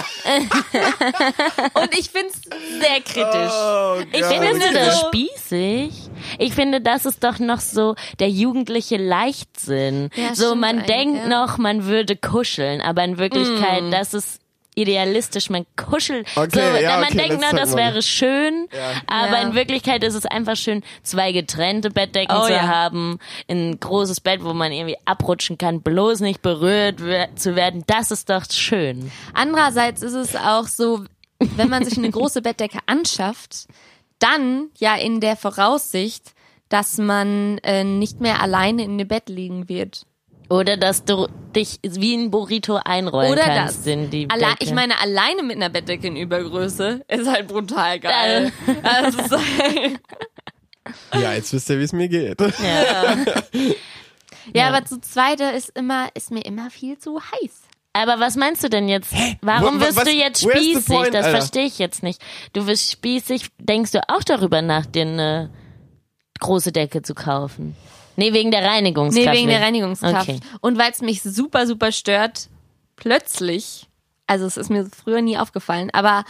[1.75, 3.53] Und ich find's sehr kritisch.
[3.53, 5.95] Oh, Ich finde das so- spießig?
[6.39, 10.11] Ich finde, das ist doch noch so der jugendliche Leichtsinn.
[10.15, 11.29] Ja, so, man denkt ja.
[11.29, 13.91] noch, man würde kuscheln, aber in Wirklichkeit, Mm.
[13.91, 14.41] das ist
[14.77, 16.29] idealistisch, man kuschelt.
[16.37, 18.69] Okay, so, ja, man okay, denkt talk das wäre schön,
[19.07, 19.43] aber Ja.
[19.49, 22.69] in Wirklichkeit ist es einfach schön, zwei getrennte Bettdecken Oh, zu ja.
[22.69, 23.19] haben,
[23.51, 27.01] ein großes Bett, wo man irgendwie abrutschen kann, bloß nicht berührt
[27.37, 27.83] zu werden.
[27.87, 29.11] Das ist doch schön.
[29.35, 31.05] Andererseits ist es auch so,
[31.41, 33.67] wenn man sich eine große Bettdecke anschafft,
[34.19, 36.33] dann ja in der Voraussicht,
[36.69, 40.06] dass man äh, nicht mehr alleine in dem Bett liegen wird.
[40.49, 43.87] Oder dass du dich wie ein Burrito einrollen Oder kannst das.
[43.87, 44.57] in die Alle, Decke.
[44.61, 48.53] ich meine, alleine mit einer Bettdecke in Übergröße ist halt brutal geil.
[48.83, 50.01] Also, es ist halt,
[51.15, 52.41] Ja, jetzt wisst ihr, wie es mir geht.
[52.41, 53.17] ja.
[54.55, 57.63] ja, aber zu zweit ist immer, ist mir immer viel zu heiß.
[57.93, 59.13] Aber was meinst du denn jetzt?
[59.41, 60.85] Warum Wa- wa- wirst was- du jetzt spießig?
[60.87, 62.21] point, das verstehe ich jetzt nicht.
[62.53, 65.51] Du wirst spießig, denkst du auch darüber nach, dir eine
[66.41, 67.75] große Decke zu kaufen?
[68.17, 69.27] Nee, wegen der Reinigungskraft.
[69.27, 69.61] Nee, wegen der.
[69.61, 70.29] Reinigungskraft.
[70.29, 70.41] Okay.
[70.61, 72.49] Und weil es mich super, super stört,
[72.97, 73.87] plötzlich,
[74.27, 76.25] also es ist mir früher nie aufgefallen, aber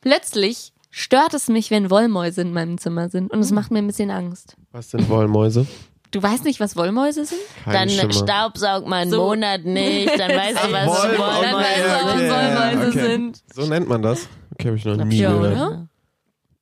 [0.00, 3.30] plötzlich stört es mich, wenn Wollmäuse in meinem Zimmer sind.
[3.32, 4.56] Und es macht mir ein bisschen Angst.
[4.72, 5.66] Was sind Wollmäuse?
[6.12, 7.40] Du weißt nicht, was Wollmäuse sind?
[7.64, 8.12] Kein Dann Schimmer.
[8.12, 9.16] staubsaug mal einen So.
[9.24, 12.30] Monat nicht, dann weißt du, was Woll- Wollmäuse Dann weißt du, was sind.
[12.30, 13.06] Wollmäuse okay.
[13.10, 13.42] sind.
[13.52, 14.28] So nennt man das?
[14.52, 15.52] Okay, habe ich noch nie Ja, gehört.
[15.56, 15.88] oder?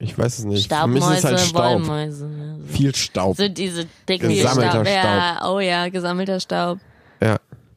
[0.03, 0.73] Ich weiß es nicht.
[0.73, 1.65] Für mich ist Staubmäuse, es halt Staub.
[1.87, 2.27] Wollmäuse.
[2.27, 2.75] ja.
[2.75, 3.37] Viel Staub.
[3.37, 4.87] So diese dicken Gesammelter Staub.
[4.87, 6.79] Ja, oh ja, gesammelter Staub.
[7.21, 7.37] Ja.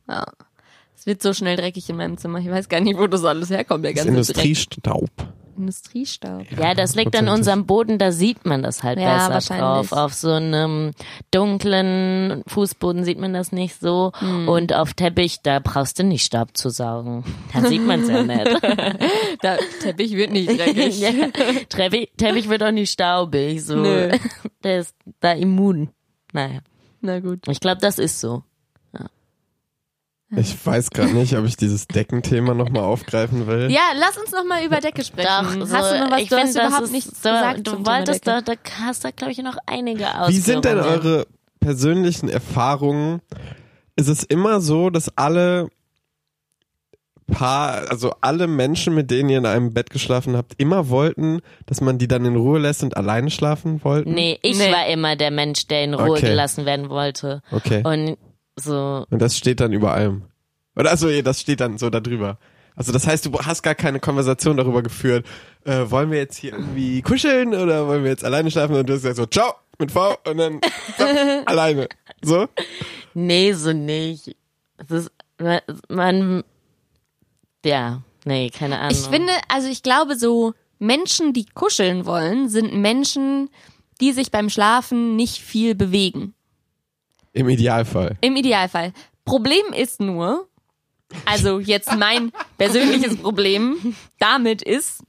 [0.10, 0.26] Ja.
[0.98, 2.40] Es wird so schnell dreckig in meinem Zimmer.
[2.40, 5.10] Ich weiß gar nicht, wo das alles herkommt, der Das ganze Industriestaub.
[5.16, 5.28] Dreck.
[5.58, 6.46] Industriestaub.
[6.60, 9.89] Ja, das liegt an unserem Boden, da sieht man das halt Ja, besser wahrscheinlich.
[9.89, 9.91] drauf.
[9.91, 10.91] Auf so einem
[11.32, 14.12] dunklen Fußboden sieht man das nicht so.
[14.20, 14.48] Hm.
[14.48, 17.24] Und auf Teppich, da brauchst du nicht Staub zu saugen.
[17.54, 18.48] Da sieht man es ja nicht.
[19.44, 21.00] Der Teppich wird nicht dreckig.
[21.00, 21.12] ja.
[21.70, 23.63] Teppich, Teppich wird auch nicht staubig.
[23.63, 23.76] So.
[23.76, 24.12] Nö.
[24.63, 25.89] Der ist da immun.
[26.34, 26.60] Naja,
[27.02, 27.48] Na gut.
[27.48, 28.44] ich glaube, das ist so.
[30.36, 33.70] Ich weiß gerade nicht, ob ich dieses Deckenthema nochmal aufgreifen will.
[33.72, 35.28] Ja, lass uns noch mal über Decke sprechen.
[35.60, 36.22] Doch, hast so, du noch was?
[36.22, 38.44] ich du find, hast überhaupt nichts so, gesagt Du zum Thema wolltest Decke.
[38.44, 40.30] da, da hast du, glaube ich, noch einige aus.
[40.30, 41.28] Wie sind denn eure
[41.60, 43.22] persönlichen Erfahrungen?
[43.96, 45.70] Ist es immer so, dass alle
[47.28, 51.82] Paar, also alle Menschen, mit denen ihr in einem Bett geschlafen habt, immer wollten, dass
[51.82, 54.14] man die dann in Ruhe lässt und alleine schlafen wollten?
[54.14, 54.72] Nee, ich Nee.
[54.72, 56.28] war immer der Mensch, der in Ruhe Okay.
[56.28, 57.42] gelassen werden wollte.
[57.52, 57.82] Okay.
[57.84, 58.18] Und
[58.56, 60.24] so, Und das steht dann über allem.
[60.76, 62.38] Oder also, das steht dann so da drüber.
[62.76, 65.26] Also das heißt, du hast gar keine Konversation darüber geführt.
[65.63, 68.76] Äh, wollen wir jetzt hier irgendwie kuscheln oder wollen wir jetzt alleine schlafen?
[68.76, 70.60] Und du hast gesagt so, ciao, mit V und dann
[70.98, 71.06] so,
[71.46, 71.88] alleine.
[72.22, 72.48] So?
[73.13, 74.36] nee, so nicht.
[74.78, 75.12] Es ist,
[75.88, 76.44] man,
[77.65, 78.91] ja, nee, keine Ahnung.
[78.91, 83.50] Ich finde, also ich glaube, so Menschen, die kuscheln wollen, sind Menschen,
[84.02, 86.35] die sich beim Schlafen nicht viel bewegen.
[87.36, 88.17] Im Idealfall.
[88.21, 88.93] Im Idealfall.
[89.26, 90.48] Problem ist nur,
[91.26, 95.04] also jetzt mein persönliches Problem damit ist,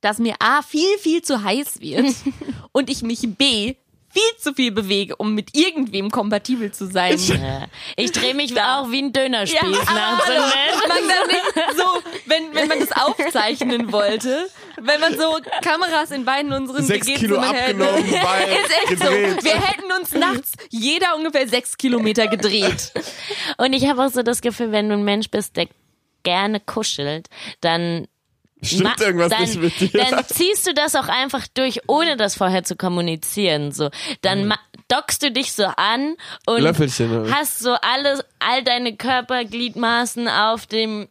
[0.00, 2.14] dass mir A viel, viel zu heiß wird
[2.72, 3.74] und ich mich B
[4.16, 7.18] viel zu viel bewege, um mit irgendwem kompatibel zu sein.
[7.18, 7.66] ja.
[7.96, 11.76] Ich drehe mich auch wie ein Dönerspieß aber nachts im Bett.
[11.76, 11.84] so,
[12.24, 14.48] wenn, wenn man das aufzeichnen wollte,
[14.80, 17.84] wenn man so Kameras in beiden unseren Sechs WG Kilo hätte.
[17.84, 19.10] abgenommen, Ist echt so.
[19.44, 22.92] Wir hätten uns nachts jeder ungefähr sechs Kilometer gedreht.
[23.58, 25.68] Und ich habe auch so das Gefühl, wenn du ein Mensch bist, der
[26.22, 27.28] gerne kuschelt,
[27.60, 28.08] dann
[28.62, 29.88] Stimmt irgendwas dann, nicht mit dir?
[29.88, 33.70] Dann ziehst du das auch einfach durch, ohne das vorher zu kommunizieren.
[33.70, 33.90] So,
[34.22, 36.16] dann ma- dockst du dich so an
[36.46, 41.08] und Löffelchen, hast so alle, all deine Körpergliedmaßen auf dem,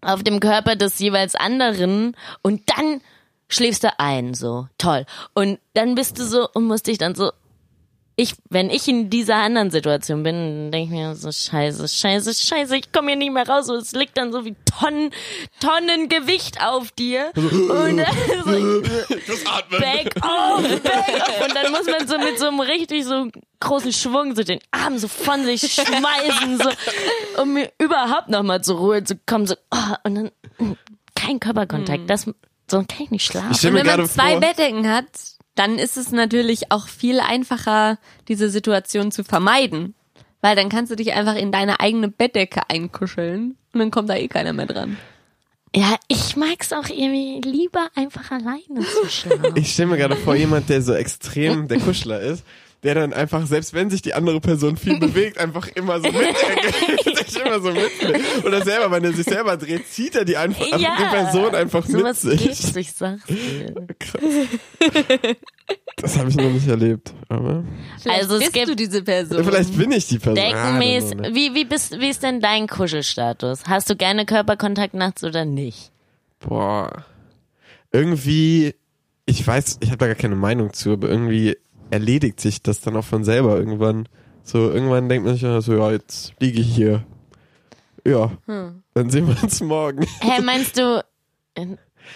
[0.00, 3.00] auf dem Körper des jeweils anderen und dann
[3.48, 5.06] schläfst du ein, so toll.
[5.34, 7.32] Und dann bist du so und musst dich dann so
[8.16, 12.76] ich, wenn ich in dieser anderen Situation bin, denke ich mir so, scheiße, scheiße, scheiße,
[12.76, 13.70] ich komme hier nicht mehr raus.
[13.70, 15.10] Und es liegt dann so wie Tonnen,
[15.60, 17.32] Tonnen Gewicht auf dir.
[17.34, 18.06] Und dann
[18.44, 18.80] so,
[19.26, 19.80] Das Atmen.
[19.80, 21.48] back off, back off.
[21.48, 23.28] Und dann muss man so mit so einem richtig so
[23.60, 28.78] großen Schwung so den Arm so von sich schmeißen, so, um mir überhaupt nochmal zur
[28.78, 29.46] Ruhe zu kommen.
[29.46, 30.72] So, oh, und dann mm,
[31.14, 32.10] kein Körperkontakt.
[32.10, 32.26] Das,
[32.70, 33.52] so kann ich nicht schlafen.
[33.52, 35.06] Ich Und wenn man zwei vor, Bettdecken hat,
[35.54, 39.94] dann ist es natürlich auch viel einfacher, diese Situation zu vermeiden.
[40.40, 44.16] Weil dann kannst du dich einfach in deine eigene Bettdecke einkuscheln und dann kommt da
[44.16, 44.96] eh keiner mehr dran.
[45.74, 49.52] Ja, ich mag's auch irgendwie lieber einfach alleine zu schlafen.
[49.56, 52.44] ich stelle mir gerade vor, jemand, der so extrem der Kuschler ist,
[52.82, 57.16] der dann einfach, selbst wenn sich die andere Person viel bewegt, einfach immer so mit,
[57.26, 60.66] sich immer so mit, oder selber, wenn er sich selber dreht, zieht er die einfach,
[60.78, 60.96] Ja.
[60.98, 62.42] die Person einfach mit sich.
[62.42, 63.74] gibt's, ich sag's dir.
[65.96, 67.64] Das habe ich noch nicht erlebt, aber
[68.00, 69.44] Vielleicht Also es bist gibt- du diese Person.
[69.44, 70.34] vielleicht bin ich die Person.
[70.34, 71.18] Deckenmäßig.
[71.20, 71.28] Ah.
[71.32, 73.60] Wie, wie, bist, wie ist denn dein Kuschelstatus?
[73.66, 75.92] Hast du gerne Körperkontakt nachts oder nicht?
[76.40, 77.04] Boah.
[77.92, 78.74] Irgendwie,
[79.26, 81.56] ich weiß, ich habe da gar keine Meinung zu, aber irgendwie
[81.92, 84.08] erledigt sich das dann auch von selber irgendwann.
[84.42, 87.04] So, irgendwann denkt man sich ja so, ja, jetzt liege ich hier.
[88.06, 88.82] Ja, Hm.
[88.94, 90.04] dann sehen wir uns morgen.
[90.20, 91.04] Hä, meinst du,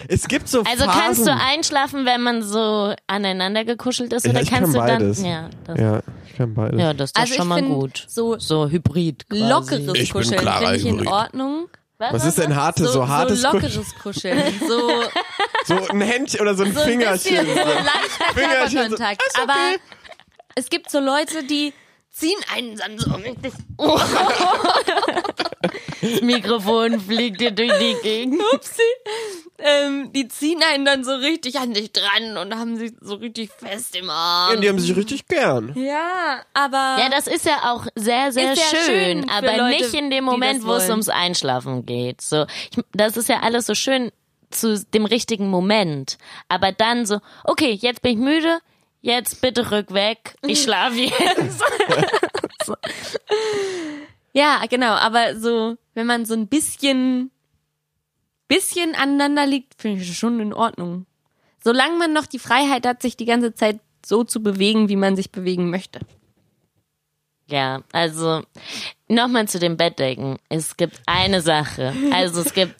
[0.09, 0.99] Es gibt so Also Phasen.
[1.01, 4.93] kannst du einschlafen, wenn man so aneinander gekuschelt ist, Ja, oder ich kannst kann du
[4.99, 5.21] beides.
[5.21, 5.25] dann?
[5.31, 6.79] Ja, das, Ja, ich kann beides.
[6.81, 8.05] ja, das ist Also schon mal gut.
[8.09, 9.29] so So Hybrid.
[9.29, 9.41] Quasi.
[9.47, 11.07] lockeres Ich Kuscheln finde ich in Hybrid.
[11.99, 12.19] Ordnung.
[12.21, 13.63] Was ist denn hartes, so, hartes so Kuscheln?
[13.73, 14.61] lockeres Kuscheln.
[14.67, 15.03] So,
[15.65, 17.45] So ein Händchen oder so ein so ein Fingerchen.
[17.45, 19.23] bisschen so leichter Fingerchen, so, Körperkontakt.
[19.27, 19.43] ist okay.
[19.43, 19.75] Aber
[20.55, 21.73] es gibt so Leute, die
[22.11, 23.53] ziehen einen dann so richtig.
[26.01, 28.41] Das Mikrofon fliegt dir durch die Gegend.
[28.53, 28.81] Upsi.
[29.59, 33.49] Ähm, die ziehen einen dann so richtig an sich dran und haben sich so richtig
[33.57, 34.61] fest im Ja, Arm.
[34.61, 35.73] die haben sich richtig gern.
[35.75, 39.81] Ja, aber Ja, das ist ja auch sehr, sehr Ist ja schön schön, aber Leute,
[39.81, 42.21] nicht in dem Moment, wo es ums Einschlafen geht.
[42.21, 44.11] So, ich, das ist ja alles so schön
[44.51, 46.17] zu dem richtigen Moment.
[46.49, 48.59] Aber dann so, okay, jetzt bin ich müde,
[49.01, 51.63] jetzt bitte rückweg, ich schlafe jetzt.
[54.33, 57.31] Ja, genau, aber so, wenn man so ein bisschen,
[58.47, 61.05] bisschen aneinander liegt, finde ich das schon in Ordnung.
[61.63, 65.15] Solange man noch die Freiheit hat, sich die ganze Zeit so zu bewegen, wie man
[65.15, 65.99] sich bewegen möchte.
[67.49, 68.43] Ja, also
[69.07, 70.37] nochmal zu dem Bettdecken.
[70.49, 71.93] Es gibt eine Sache.
[72.11, 72.75] Also es gibt,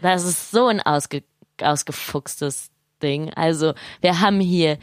[0.00, 1.22] das ist so ein ausge,
[1.62, 2.70] ausgefuchstes
[3.02, 3.32] Ding.
[3.34, 4.78] Also wir haben hier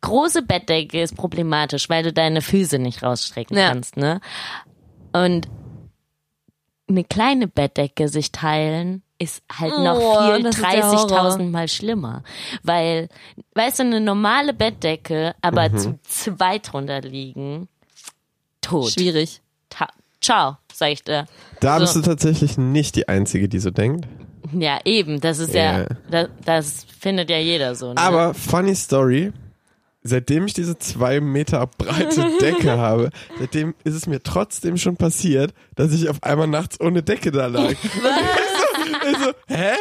[0.00, 3.68] große Bettdecke ist problematisch, weil du deine Füße nicht rausstrecken Ja.
[3.68, 4.20] kannst, ne?
[5.12, 5.48] Und
[6.88, 12.22] eine kleine Bettdecke sich teilen ist halt noch Oh, viel ist der 30.000 Mal schlimmer.
[12.62, 13.08] Weil,
[13.54, 17.68] weißt du, eine normale Bettdecke, aber zu zweit drunter liegen,
[18.60, 18.92] tot.
[18.92, 19.40] Schwierig.
[19.70, 19.88] Ta
[20.20, 21.26] Ciao, sag ich dir.
[21.60, 21.80] Da So.
[21.82, 24.06] bist du tatsächlich nicht die Einzige, die so denkt.
[24.52, 25.86] Ja, eben, das ist ja, Ja.
[26.10, 27.88] das, das findet ja jeder so.
[27.94, 27.96] Ne?
[27.98, 29.32] Aber funny Story,
[30.06, 35.52] seitdem ich diese zwei Meter breite Decke habe, seitdem ist es mir trotzdem schon passiert,
[35.74, 37.70] dass ich auf einmal nachts ohne Decke da lag.
[38.02, 38.20] Was?
[39.10, 39.72] Ich so, hä?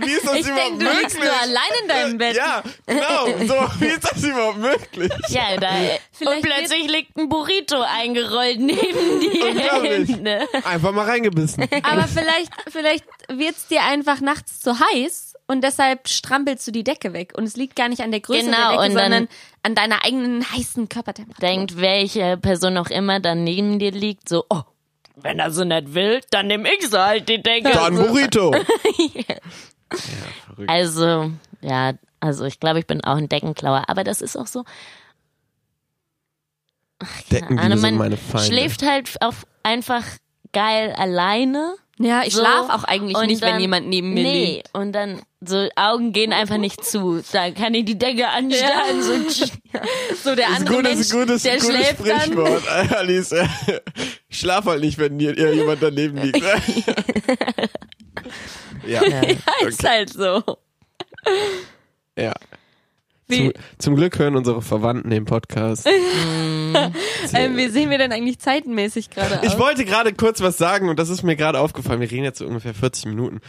[0.00, 1.32] Wie ist das Ich überhaupt denke, du liegst möglich?
[1.32, 2.36] nur allein in deinem Bett.
[2.36, 3.26] Ja, genau.
[3.46, 5.12] So, wie ist das überhaupt möglich?
[5.28, 5.68] ja, da,
[6.30, 10.16] und plötzlich liegt ein Burrito eingerollt neben dir.
[10.20, 10.46] Ne?
[10.64, 11.64] Einfach mal reingebissen.
[11.82, 17.12] Aber vielleicht, vielleicht wird's dir einfach nachts zu heiß und deshalb strampelst du die Decke
[17.12, 17.32] weg.
[17.36, 19.28] Und es liegt gar nicht an der Größe Genau, der Decke, sondern
[19.62, 21.46] an deiner eigenen heißen Körpertemperatur.
[21.46, 24.62] Denkt, welche Person auch immer dann neben dir liegt, so, oh,
[25.16, 27.70] wenn er so nicht will, dann nehm ich so halt die Decke.
[27.70, 28.54] Dann Burrito.
[30.66, 31.30] Also,
[31.60, 34.64] ja, also ich glaube, ich bin auch ein Deckenklauer, aber das ist auch so,
[37.30, 38.46] Deckendiebe Ahnung, sind meine Feinde.
[38.46, 40.04] schläft halt auf einfach
[40.52, 41.74] geil alleine.
[41.98, 44.70] Ja, ich So, schlaf auch eigentlich und nicht, wenn dann- jemand neben mir nee, liegt.
[44.74, 47.22] und dann so Augen gehen einfach nicht zu.
[47.32, 49.00] Da kann ich die Decke anstarren.
[49.02, 49.12] So,
[50.24, 52.20] So der ist andere gutes, Mensch, gutes, der gutes schläft dann.
[52.22, 53.34] Sprichwort, Alice.
[54.28, 56.42] Ich schlaf halt nicht, wenn dir jemand daneben liegt.
[58.86, 59.22] ja, Ja,
[59.68, 60.42] ist halt so.
[62.18, 62.32] ja.
[63.28, 65.86] Wie, Zum, zum Glück hören unsere Verwandten den Podcast.
[67.34, 69.46] ähm, wie sehen wir denn eigentlich zeitenmäßig gerade aus?
[69.46, 72.00] Ich wollte gerade kurz was sagen und das ist mir gerade aufgefallen.
[72.00, 73.40] Wir reden jetzt so ungefähr 40 Minuten.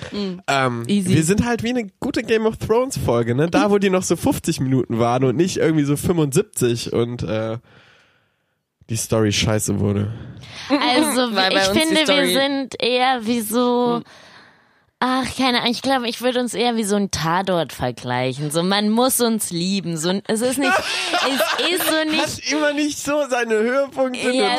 [0.48, 0.90] Ähm, Mm.
[0.90, 1.10] Easy.
[1.10, 3.50] Wir sind halt wie eine gute Game of Thrones Folge, ne?
[3.50, 7.58] Da, wo die noch so 50 Minuten waren und nicht irgendwie so 75 und äh,
[8.90, 10.14] die Story scheiße wurde.
[10.70, 14.02] Also ich finde, wir sind eher wie so.
[15.08, 18.50] Ach, keine Ahnung, ich glaube, ich würde uns eher wie so ein Tatort vergleichen.
[18.50, 19.98] So, man muss uns lieben.
[19.98, 20.72] So, es ist nicht,
[21.60, 24.32] es ist so nicht Hat immer nicht so seine Höhepunkte.
[24.32, 24.50] Ja,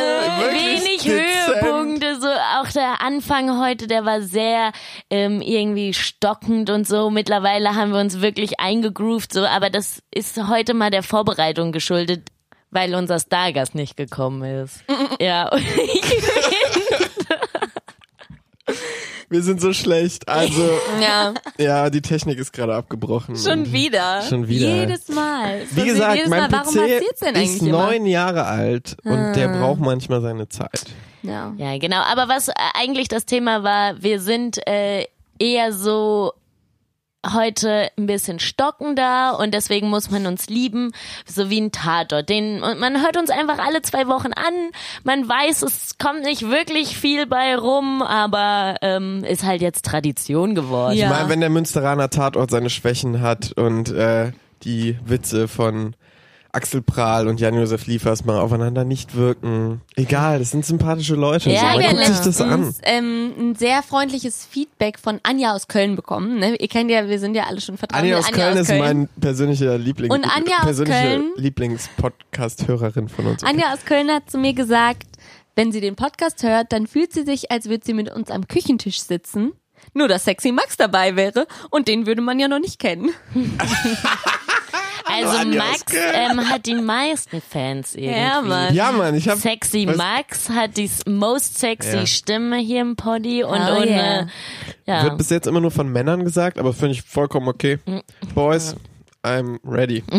[0.52, 1.26] wenig dezent.
[1.48, 4.70] Höhepunkte, so auch der Anfang heute, der war sehr
[5.10, 7.10] ähm, irgendwie stockend und so.
[7.10, 12.28] Mittlerweile haben wir uns wirklich eingegroovt, so, aber das ist heute mal der Vorbereitung geschuldet,
[12.70, 14.84] weil unser Stargast nicht gekommen ist.
[15.20, 15.50] ja,
[19.28, 20.28] Wir sind so schlecht.
[20.28, 20.62] Also,
[21.00, 23.36] ja, ja, die Technik ist gerade abgebrochen.
[23.36, 24.22] schon wieder.
[24.22, 24.68] Schon wieder.
[24.68, 25.62] Jedes Mal.
[25.72, 26.52] Wie gesagt, jedes mein Mal.
[26.52, 27.62] Warum PC passiert's denn eigentlich ist?
[27.62, 27.66] Ah.
[27.66, 30.86] neun Jahre alt und der braucht manchmal seine Zeit.
[31.22, 31.52] Ja.
[31.56, 32.02] ja, genau.
[32.02, 35.06] Aber was äh, eigentlich das Thema war, wir sind äh,
[35.38, 36.32] eher so
[37.34, 40.92] heute ein bisschen stockender und deswegen muss man uns lieben,
[41.26, 42.28] so wie ein Tatort.
[42.28, 44.54] Den, und man hört uns einfach alle zwei Wochen an.
[45.04, 50.54] Man weiß, es kommt nicht wirklich viel bei rum, aber ähm, ist halt jetzt Tradition
[50.54, 50.96] geworden.
[50.96, 51.06] Ja.
[51.06, 55.94] Ich meine, wenn der Münsteraner Tatort seine Schwächen hat und äh, die Witze von
[56.56, 59.82] Axel Prahl und Jan-Josef Liefers mal aufeinander nicht wirken.
[59.94, 61.50] Egal, das sind sympathische Leute.
[61.50, 62.74] Ja, so, man guckt sich das an.
[62.82, 66.38] ähm, ein sehr freundliches Feedback von Anja aus Köln bekommen.
[66.38, 66.56] Ne?
[66.56, 68.00] Ihr kennt ja, wir sind ja alle schon vertraut.
[68.00, 73.44] Anja aus Köln ist mein persönlicher Liebling Und Anja aus persönliche Köln- Lieblings-Podcast-Hörerin von uns.
[73.44, 75.04] Anja aus Köln hat zu mir gesagt,
[75.56, 78.48] wenn sie den Podcast hört, dann fühlt sie sich, als würde sie mit uns am
[78.48, 79.52] Küchentisch sitzen
[79.94, 83.10] Nur, dass Sexy Max dabei wäre und den würde man ja noch nicht kennen.
[85.24, 85.48] Also.
[85.48, 88.18] Max ähm, hat die meisten Fans irgendwie.
[88.20, 88.74] Ja, Mann.
[88.74, 89.38] Ja, Mann, ich hab.
[89.38, 92.06] Sexy Was- Max hat die most sexy Ja.
[92.06, 94.26] Stimme hier im Poddy und Oh, ohne, yeah.
[94.86, 95.04] ja.
[95.04, 97.78] Wird bis jetzt immer nur von Männern gesagt, aber finde ich vollkommen okay.
[98.34, 98.74] Boys,
[99.24, 100.04] I'm ready.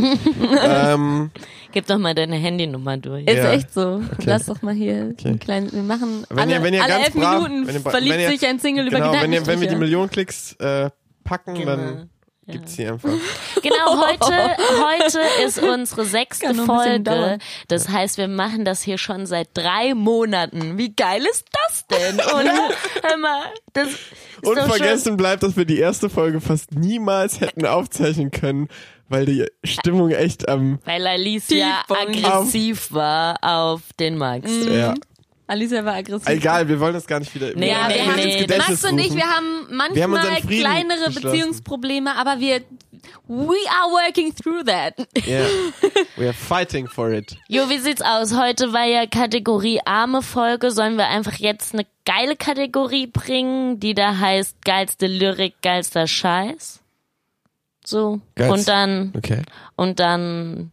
[0.63, 1.31] ähm,
[1.71, 3.25] Gib doch mal deine Handynummer durch.
[3.25, 3.51] Ist Ja.
[3.51, 4.01] echt so.
[4.25, 7.05] Lass doch mal hier einen kleinen, wir machen wenn alle, ihr, wenn ihr alle ganz
[7.05, 9.45] elf brav, Minuten wenn ihr, verliebt wenn ihr, sich ein Single über genau, wenn, ihr,
[9.45, 9.75] wenn wir die.
[9.75, 10.89] Millionen Klicks äh,
[11.23, 11.65] packen, Genau.
[11.75, 12.09] dann
[12.47, 13.09] gibt's die einfach.
[13.61, 17.39] Genau, heute, heute ist unsere sechste Folge.
[17.67, 20.77] Das heißt, wir machen das hier schon seit drei Monaten.
[20.77, 22.15] Wie geil ist das denn?
[22.19, 22.49] Und
[23.03, 23.41] hör mal,
[23.73, 23.99] das ist
[24.43, 28.69] doch schon, Unvergessen bleibt, dass wir die erste Folge fast niemals hätten aufzeichnen können,
[29.09, 34.49] weil die Stimmung echt am weil Alicia aggressiv war auf den Max.
[34.69, 34.93] ja.
[35.47, 36.27] Alicia war aggressiv.
[36.27, 38.91] Egal, wir wollen das gar nicht wieder Nee, Ja, nee, wir nee, haben, Gedächtnis Max
[38.91, 39.17] und ich, rufen.
[39.17, 41.09] wir haben Wir haben manchmal unseren Frieden kleinere.
[41.11, 42.61] Beziehungsprobleme, aber wir,
[43.27, 44.95] we are working through that.
[45.25, 45.45] Yeah.
[46.17, 47.37] We are fighting for it.
[47.47, 48.35] Jo, wie sieht's aus?
[48.35, 50.71] Heute war ja Kategorie arme Folge.
[50.71, 56.81] Sollen wir einfach jetzt eine geile Kategorie bringen, die da heißt geilste Lyrik, geilster Scheiß?
[57.85, 58.19] So.
[58.35, 59.43] Geilst- Und dann, Okay.
[59.75, 60.71] und dann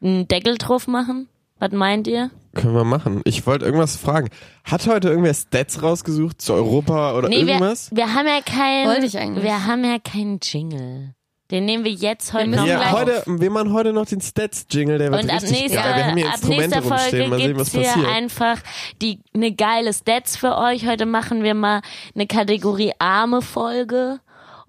[0.00, 1.28] einen Deckel drauf machen?
[1.58, 2.30] Was meint ihr?
[2.54, 3.20] Können wir machen.
[3.24, 4.28] Ich wollte irgendwas fragen.
[4.64, 7.90] Hat heute irgendwer Stats rausgesucht zu Europa oder Nee, wir, irgendwas?
[7.94, 9.44] wir haben ja keinen, Wollte ich eigentlich.
[9.44, 11.14] wir haben ja keinen Jingle.
[11.50, 14.20] Den nehmen wir jetzt heute müssen noch Ja, gleich- heute, wir machen heute noch den
[14.20, 15.96] Stats-Jingle, der wird Und ab richtig nächster, geil.
[15.96, 18.06] Wir haben hier ab Instrumente nächster Folge rumstehen, mal sehen, was passiert.
[18.06, 18.58] einfach
[19.02, 20.86] die eine geile Stats für euch.
[20.86, 21.80] Heute machen wir mal
[22.14, 24.20] eine Kategorie arme Folge.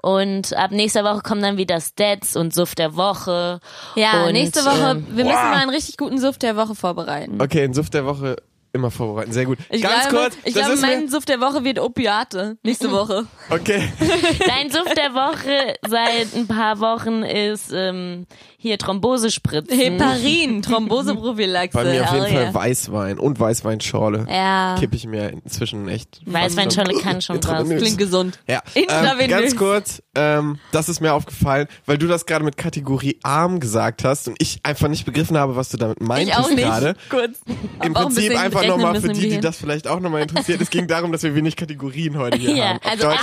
[0.02, 3.60] Und ab nächster Woche kommen dann wieder Stats und Suff der Woche.
[3.96, 5.50] Ja, und, nächste Woche, ähm, wir müssen boah.
[5.50, 7.42] mal einen richtig guten Suff der Woche vorbereiten.
[7.42, 8.38] Okay, in Suft der Woche
[8.74, 9.32] immer vorbereiten.
[9.34, 9.58] Sehr gut.
[9.70, 12.58] Ich Ganz glaube, kurz, ich das glaube ist mein mir, Suff der Woche wird Opiate.
[12.64, 13.26] Nächste Woche.
[13.50, 13.92] Okay,
[14.48, 18.26] Dein Suff der Woche seit ein paar Wochen ist ähm,
[18.62, 19.76] hier Thrombosespritzen.
[19.76, 21.76] Heparin, Thromboseprophylaxe.
[21.76, 22.54] bei mir auf jeden Oh, Fall ja.
[22.54, 24.28] Weißwein und Weißweinschorle.
[24.30, 26.22] Ja, Kippe ich mir inzwischen echt.
[26.26, 27.68] Weißweinschorle kann schon was.
[27.68, 28.40] Klingt gesund.
[28.48, 33.18] Ja, ähm, ganz kurz, ähm, das ist mir aufgefallen, weil du das gerade mit Kategorie
[33.24, 36.50] arm gesagt hast und ich einfach nicht begriffen habe, was du damit Ich meintest auch
[36.50, 36.60] nicht.
[36.60, 36.94] gerade.
[37.10, 37.40] Kurz.
[37.48, 40.62] Im ein Prinzip bisschen einfach nochmal für die, die das vielleicht auch nochmal interessiert.
[40.62, 42.80] Es ging darum, dass wir wenig Kategorien heute hier Ja, haben.
[42.84, 43.20] Auf also Deutsch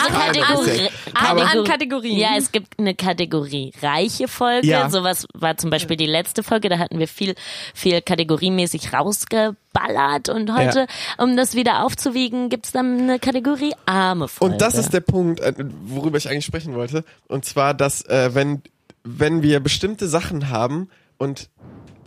[1.15, 2.19] an Kategorien.
[2.19, 4.67] Ja, es gibt eine Kategorie reiche Folge.
[4.67, 4.91] Ja.
[4.91, 6.69] Sowas war zum Beispiel die letzte Folge.
[6.69, 7.35] Da hatten wir viel,
[7.75, 10.29] viel kategoriemäßig rausgeballert.
[10.29, 10.87] Und heute,
[11.19, 14.55] um das wieder aufzuwiegen, gibt's dann eine Kategorie arme Folge.
[14.55, 15.55] Und das ist der Punkt, äh,
[15.87, 17.05] worüber ich eigentlich sprechen wollte.
[17.27, 18.63] Und zwar, dass äh, wenn,
[19.05, 21.49] wenn wir bestimmte Sachen haben und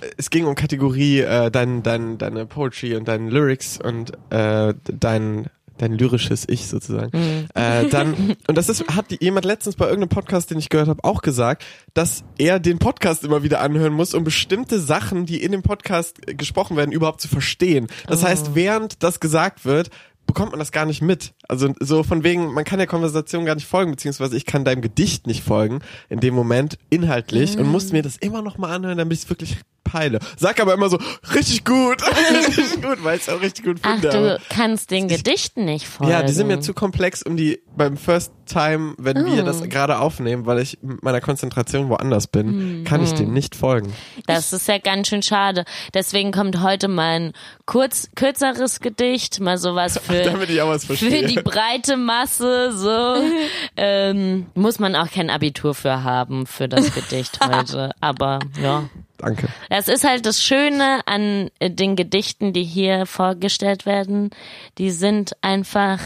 [0.01, 4.73] äh, es ging um Kategorie äh, dein, dein, deine Poetry und deine Lyrics und äh,
[4.83, 5.47] dein
[5.81, 7.11] dein lyrisches Ich sozusagen.
[7.53, 11.03] Äh, dann und das ist hat jemand letztens bei irgendeinem Podcast, den ich gehört habe,
[11.03, 15.51] auch gesagt, dass er den Podcast immer wieder anhören muss, um bestimmte Sachen, die in
[15.51, 17.87] dem Podcast gesprochen werden, überhaupt zu verstehen.
[18.07, 19.89] Das heißt, während das gesagt wird,
[20.27, 21.33] bekommt man das gar nicht mit.
[21.47, 24.81] Also so von wegen, man kann der Konversation gar nicht folgen, beziehungsweise ich kann deinem
[24.81, 25.79] Gedicht nicht folgen
[26.09, 29.29] in dem Moment inhaltlich und muss mir das immer noch mal anhören, damit ich es
[29.29, 29.57] wirklich
[29.91, 30.19] peile.
[30.37, 30.97] Sag aber immer so,
[31.33, 32.01] richtig gut,
[32.47, 34.09] richtig gut, weil ich es auch richtig gut Ach, finde.
[34.09, 36.11] du aber- kannst den Gedichten nicht folgen.
[36.11, 39.99] ja, die sind mir zu komplex, um die beim First Time, wenn wir das gerade
[39.99, 43.93] aufnehmen, weil ich mit meiner Konzentration woanders bin, kann ich dem nicht folgen.
[44.27, 45.63] Das ist ja ganz schön schade.
[45.93, 47.33] Deswegen kommt heute mal ein
[47.65, 51.27] kurz, kürzeres Gedicht, mal sowas für, Damit ich auch was für verstehe.
[51.27, 53.15] die breite Masse, so.
[53.77, 57.91] ähm, muss man auch kein Abitur für haben, für das Gedicht heute.
[58.01, 58.83] Aber, ja.
[59.21, 59.47] Danke.
[59.69, 64.31] Das ist halt das Schöne an äh, den Gedichten, die hier vorgestellt werden.
[64.77, 65.99] Die sind einfach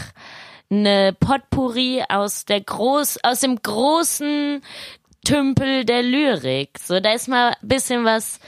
[0.70, 4.62] eine Potpourri aus der groß, aus dem großen
[5.26, 6.78] Tümpel der Lyrik.
[6.80, 8.40] So, da ist mal bisschen was,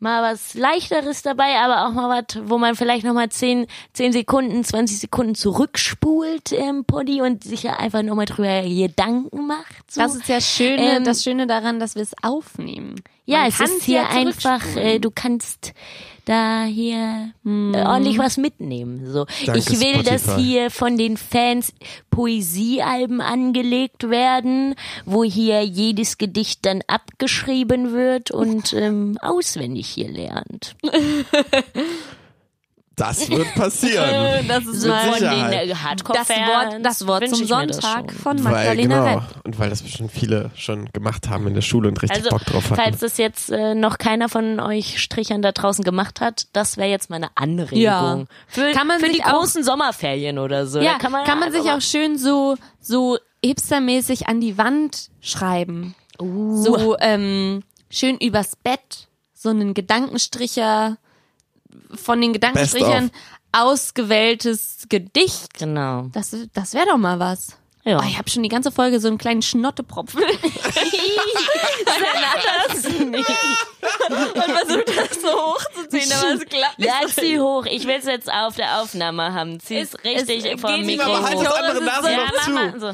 [0.00, 4.12] mal was leichteres dabei, aber auch mal was, wo man vielleicht noch mal zehn, zehn
[4.12, 9.90] Sekunden, 20 Sekunden zurückspult im Poddy und sich ja einfach noch mal drüber Gedanken macht.
[9.90, 10.00] So.
[10.00, 12.96] Das ist ja Schöne, Ähm, das Schöne daran, dass wir es aufnehmen.
[13.26, 15.72] Ja, Man es ist hier ja einfach, äh, du kannst
[16.30, 19.10] da hier äh, ordentlich was mitnehmen.
[19.10, 20.42] So, Danke, ich will, dass Spotify.
[20.42, 21.72] hier von den Fans
[22.10, 30.76] Poesiealben angelegt werden, wo hier jedes Gedicht dann abgeschrieben wird und ähm, auswendig hier lernt.
[33.00, 34.08] Das wird passieren.
[34.08, 38.42] Äh, Das ist mal von den äh, das Hardcore-Fans Wort, das Wort zum Sonntag von
[38.44, 39.40] weil, Magdalena genau, Repp.
[39.44, 42.44] und weil das bestimmt viele schon gemacht haben in der Schule und richtig Also, Bock
[42.44, 42.80] drauf hatten.
[42.82, 46.88] falls das jetzt äh, noch keiner von euch Strichern da draußen gemacht hat, das wäre
[46.90, 47.78] jetzt meine Anregung.
[47.78, 48.24] Ja.
[48.48, 50.80] Für, Kann man für die auch- großen Sommerferien oder so.
[50.80, 55.94] Ja, da kann man, sich auch schön so, so hipstermäßig an die Wand schreiben.
[56.20, 56.62] Uh.
[56.62, 60.96] So ähm, schön übers Bett, so einen Gedankenstricher,
[61.94, 63.10] von den Gedankenstrichern
[63.52, 65.54] ausgewähltes Gedicht.
[65.58, 66.08] Genau.
[66.12, 67.56] Das, das wäre doch mal was.
[67.82, 67.98] Ja.
[67.98, 70.20] Oh, ich habe schon die ganze Folge so einen kleinen Schnottepropfen.
[74.10, 76.88] Und versucht das so hochzuziehen, aber es klappt nicht.
[76.88, 77.64] Ja, zieh hoch.
[77.66, 79.58] Ich will es jetzt auf der Aufnahme haben.
[79.60, 81.56] Zieh es richtig es vom geht nicht, Mikro aber halt das hoch.
[81.58, 82.80] andere Das ist Nasenloch Ja, mach zu.
[82.80, 82.92] so.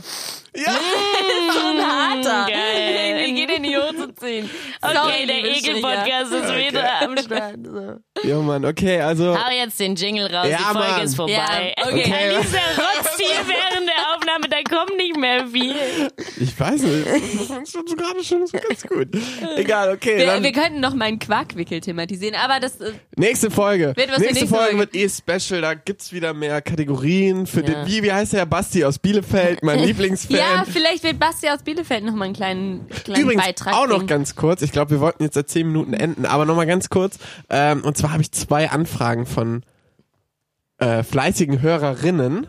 [0.57, 0.73] Ja.
[0.73, 2.47] ein harter.
[2.53, 3.25] Geil.
[3.27, 4.49] Die geht in die Hose ziehen.
[4.81, 7.57] Okay, Sorry, der Ekel-Podcast ist wieder am Start.
[7.65, 8.29] So.
[8.29, 9.37] ja, Mann, okay, also.
[9.37, 11.03] Hau jetzt den Jingle raus, Ja, die Folge Mann.
[11.03, 11.33] ist vorbei.
[11.33, 12.03] Ja, okay.
[12.03, 15.75] Kann dieser Rotz hier während der Aufnahme, da kommt nicht mehr viel.
[16.41, 17.07] Ich weiß nicht.
[17.07, 19.09] Das schon so gerade schon so ganz gut.
[19.57, 20.19] Egal, okay.
[20.19, 23.93] Wir, Dann wir könnten noch meinen Quarkwickel thematisieren, aber das äh, nächste Folge.
[23.97, 24.79] Wird was für nächste nächste Folge Folge.
[24.79, 25.61] wird eh special.
[25.63, 27.67] Da gibt's wieder mehr Kategorien für Ja.
[27.85, 27.87] den.
[27.87, 30.37] Wie, wie heißt der Herr Basti aus Bielefeld, mein Lieblingsfan.
[30.55, 33.97] Ja, vielleicht wird Basti aus Bielefeld noch mal einen kleinen, kleinen Übrigens Beitrag auch noch
[33.97, 34.07] bringen.
[34.07, 34.63] ganz kurz.
[34.63, 37.19] Ich glaube, wir wollten jetzt seit zehn Minuten enden, aber noch mal ganz kurz.
[37.51, 39.63] Ähm, und zwar habe ich zwei Anfragen von
[40.79, 42.49] äh, fleißigen Hörerinnen.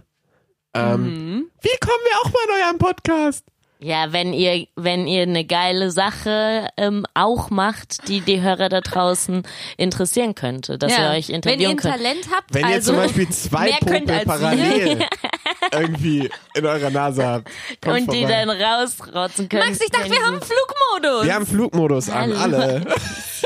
[0.74, 1.50] Ähm, Mhm.
[1.62, 3.46] Wie kommen wir auch mal in eurem Podcast?
[3.80, 8.82] Ja, wenn ihr, wenn ihr eine geile Sache ähm, auch macht, die die Hörer da
[8.82, 9.44] draußen
[9.78, 11.94] interessieren könnte, dass ihr euch Wenn ihr interviewen ein könnt.
[11.96, 14.34] Talent habt, Wenn ihr also zum Beispiel zwei mehr könnt Popel als wir.
[14.34, 15.06] parallel
[15.74, 17.52] irgendwie in eurer Nase habt.
[17.86, 18.46] Und die vorbei.
[18.46, 19.68] dann rausrotzen können.
[19.68, 21.26] Max, ich dachte, wir haben Flugmodus.
[21.26, 22.58] Wir haben Flugmodus an, Hallo.
[22.58, 22.86] alle.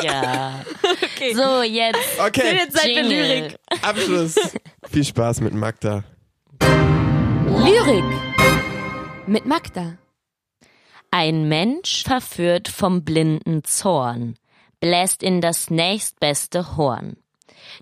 [0.01, 0.61] Ja.
[0.89, 1.33] okay.
[1.33, 1.99] So, jetzt.
[2.25, 3.09] Okay, Jetzt Zeit für Jingle.
[3.41, 3.55] Lyrik.
[3.81, 4.35] Abschluss.
[4.89, 6.05] Viel Spaß mit Magda.
[7.65, 8.05] Lyrik
[9.27, 9.97] mit Magda.
[11.13, 14.37] Ein Mensch verführt vom blinden Zorn,
[14.79, 17.17] bläst in das nächstbeste Horn.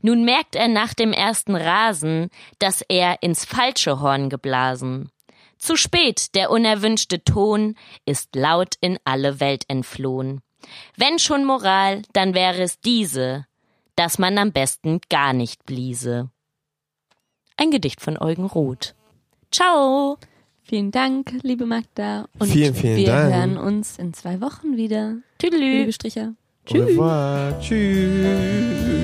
[0.01, 5.11] Nun merkt er nach dem ersten Rasen, dass er ins falsche Horn geblasen.
[5.59, 7.75] Zu spät, der unerwünschte Ton
[8.05, 10.41] ist laut in alle Welt entflohen.
[10.97, 13.45] Wenn schon Moral, dann wäre es diese,
[13.95, 16.31] dass man am besten gar nicht bliese.
[17.57, 18.95] Ein Gedicht von Eugen Roth.
[19.51, 20.17] Ciao!
[20.69, 22.27] Vielen Dank, liebe Magda.
[22.37, 23.33] Und Vielen, vielen wir Dank.
[23.33, 25.15] hören uns in zwei Wochen wieder.
[25.39, 25.79] Tüdelü!
[25.79, 26.35] Liebe Stricher.
[26.69, 27.59] Revoir.
[27.59, 28.23] Tschüss.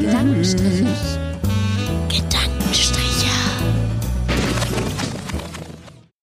[0.01, 1.34] Gedankenstriche.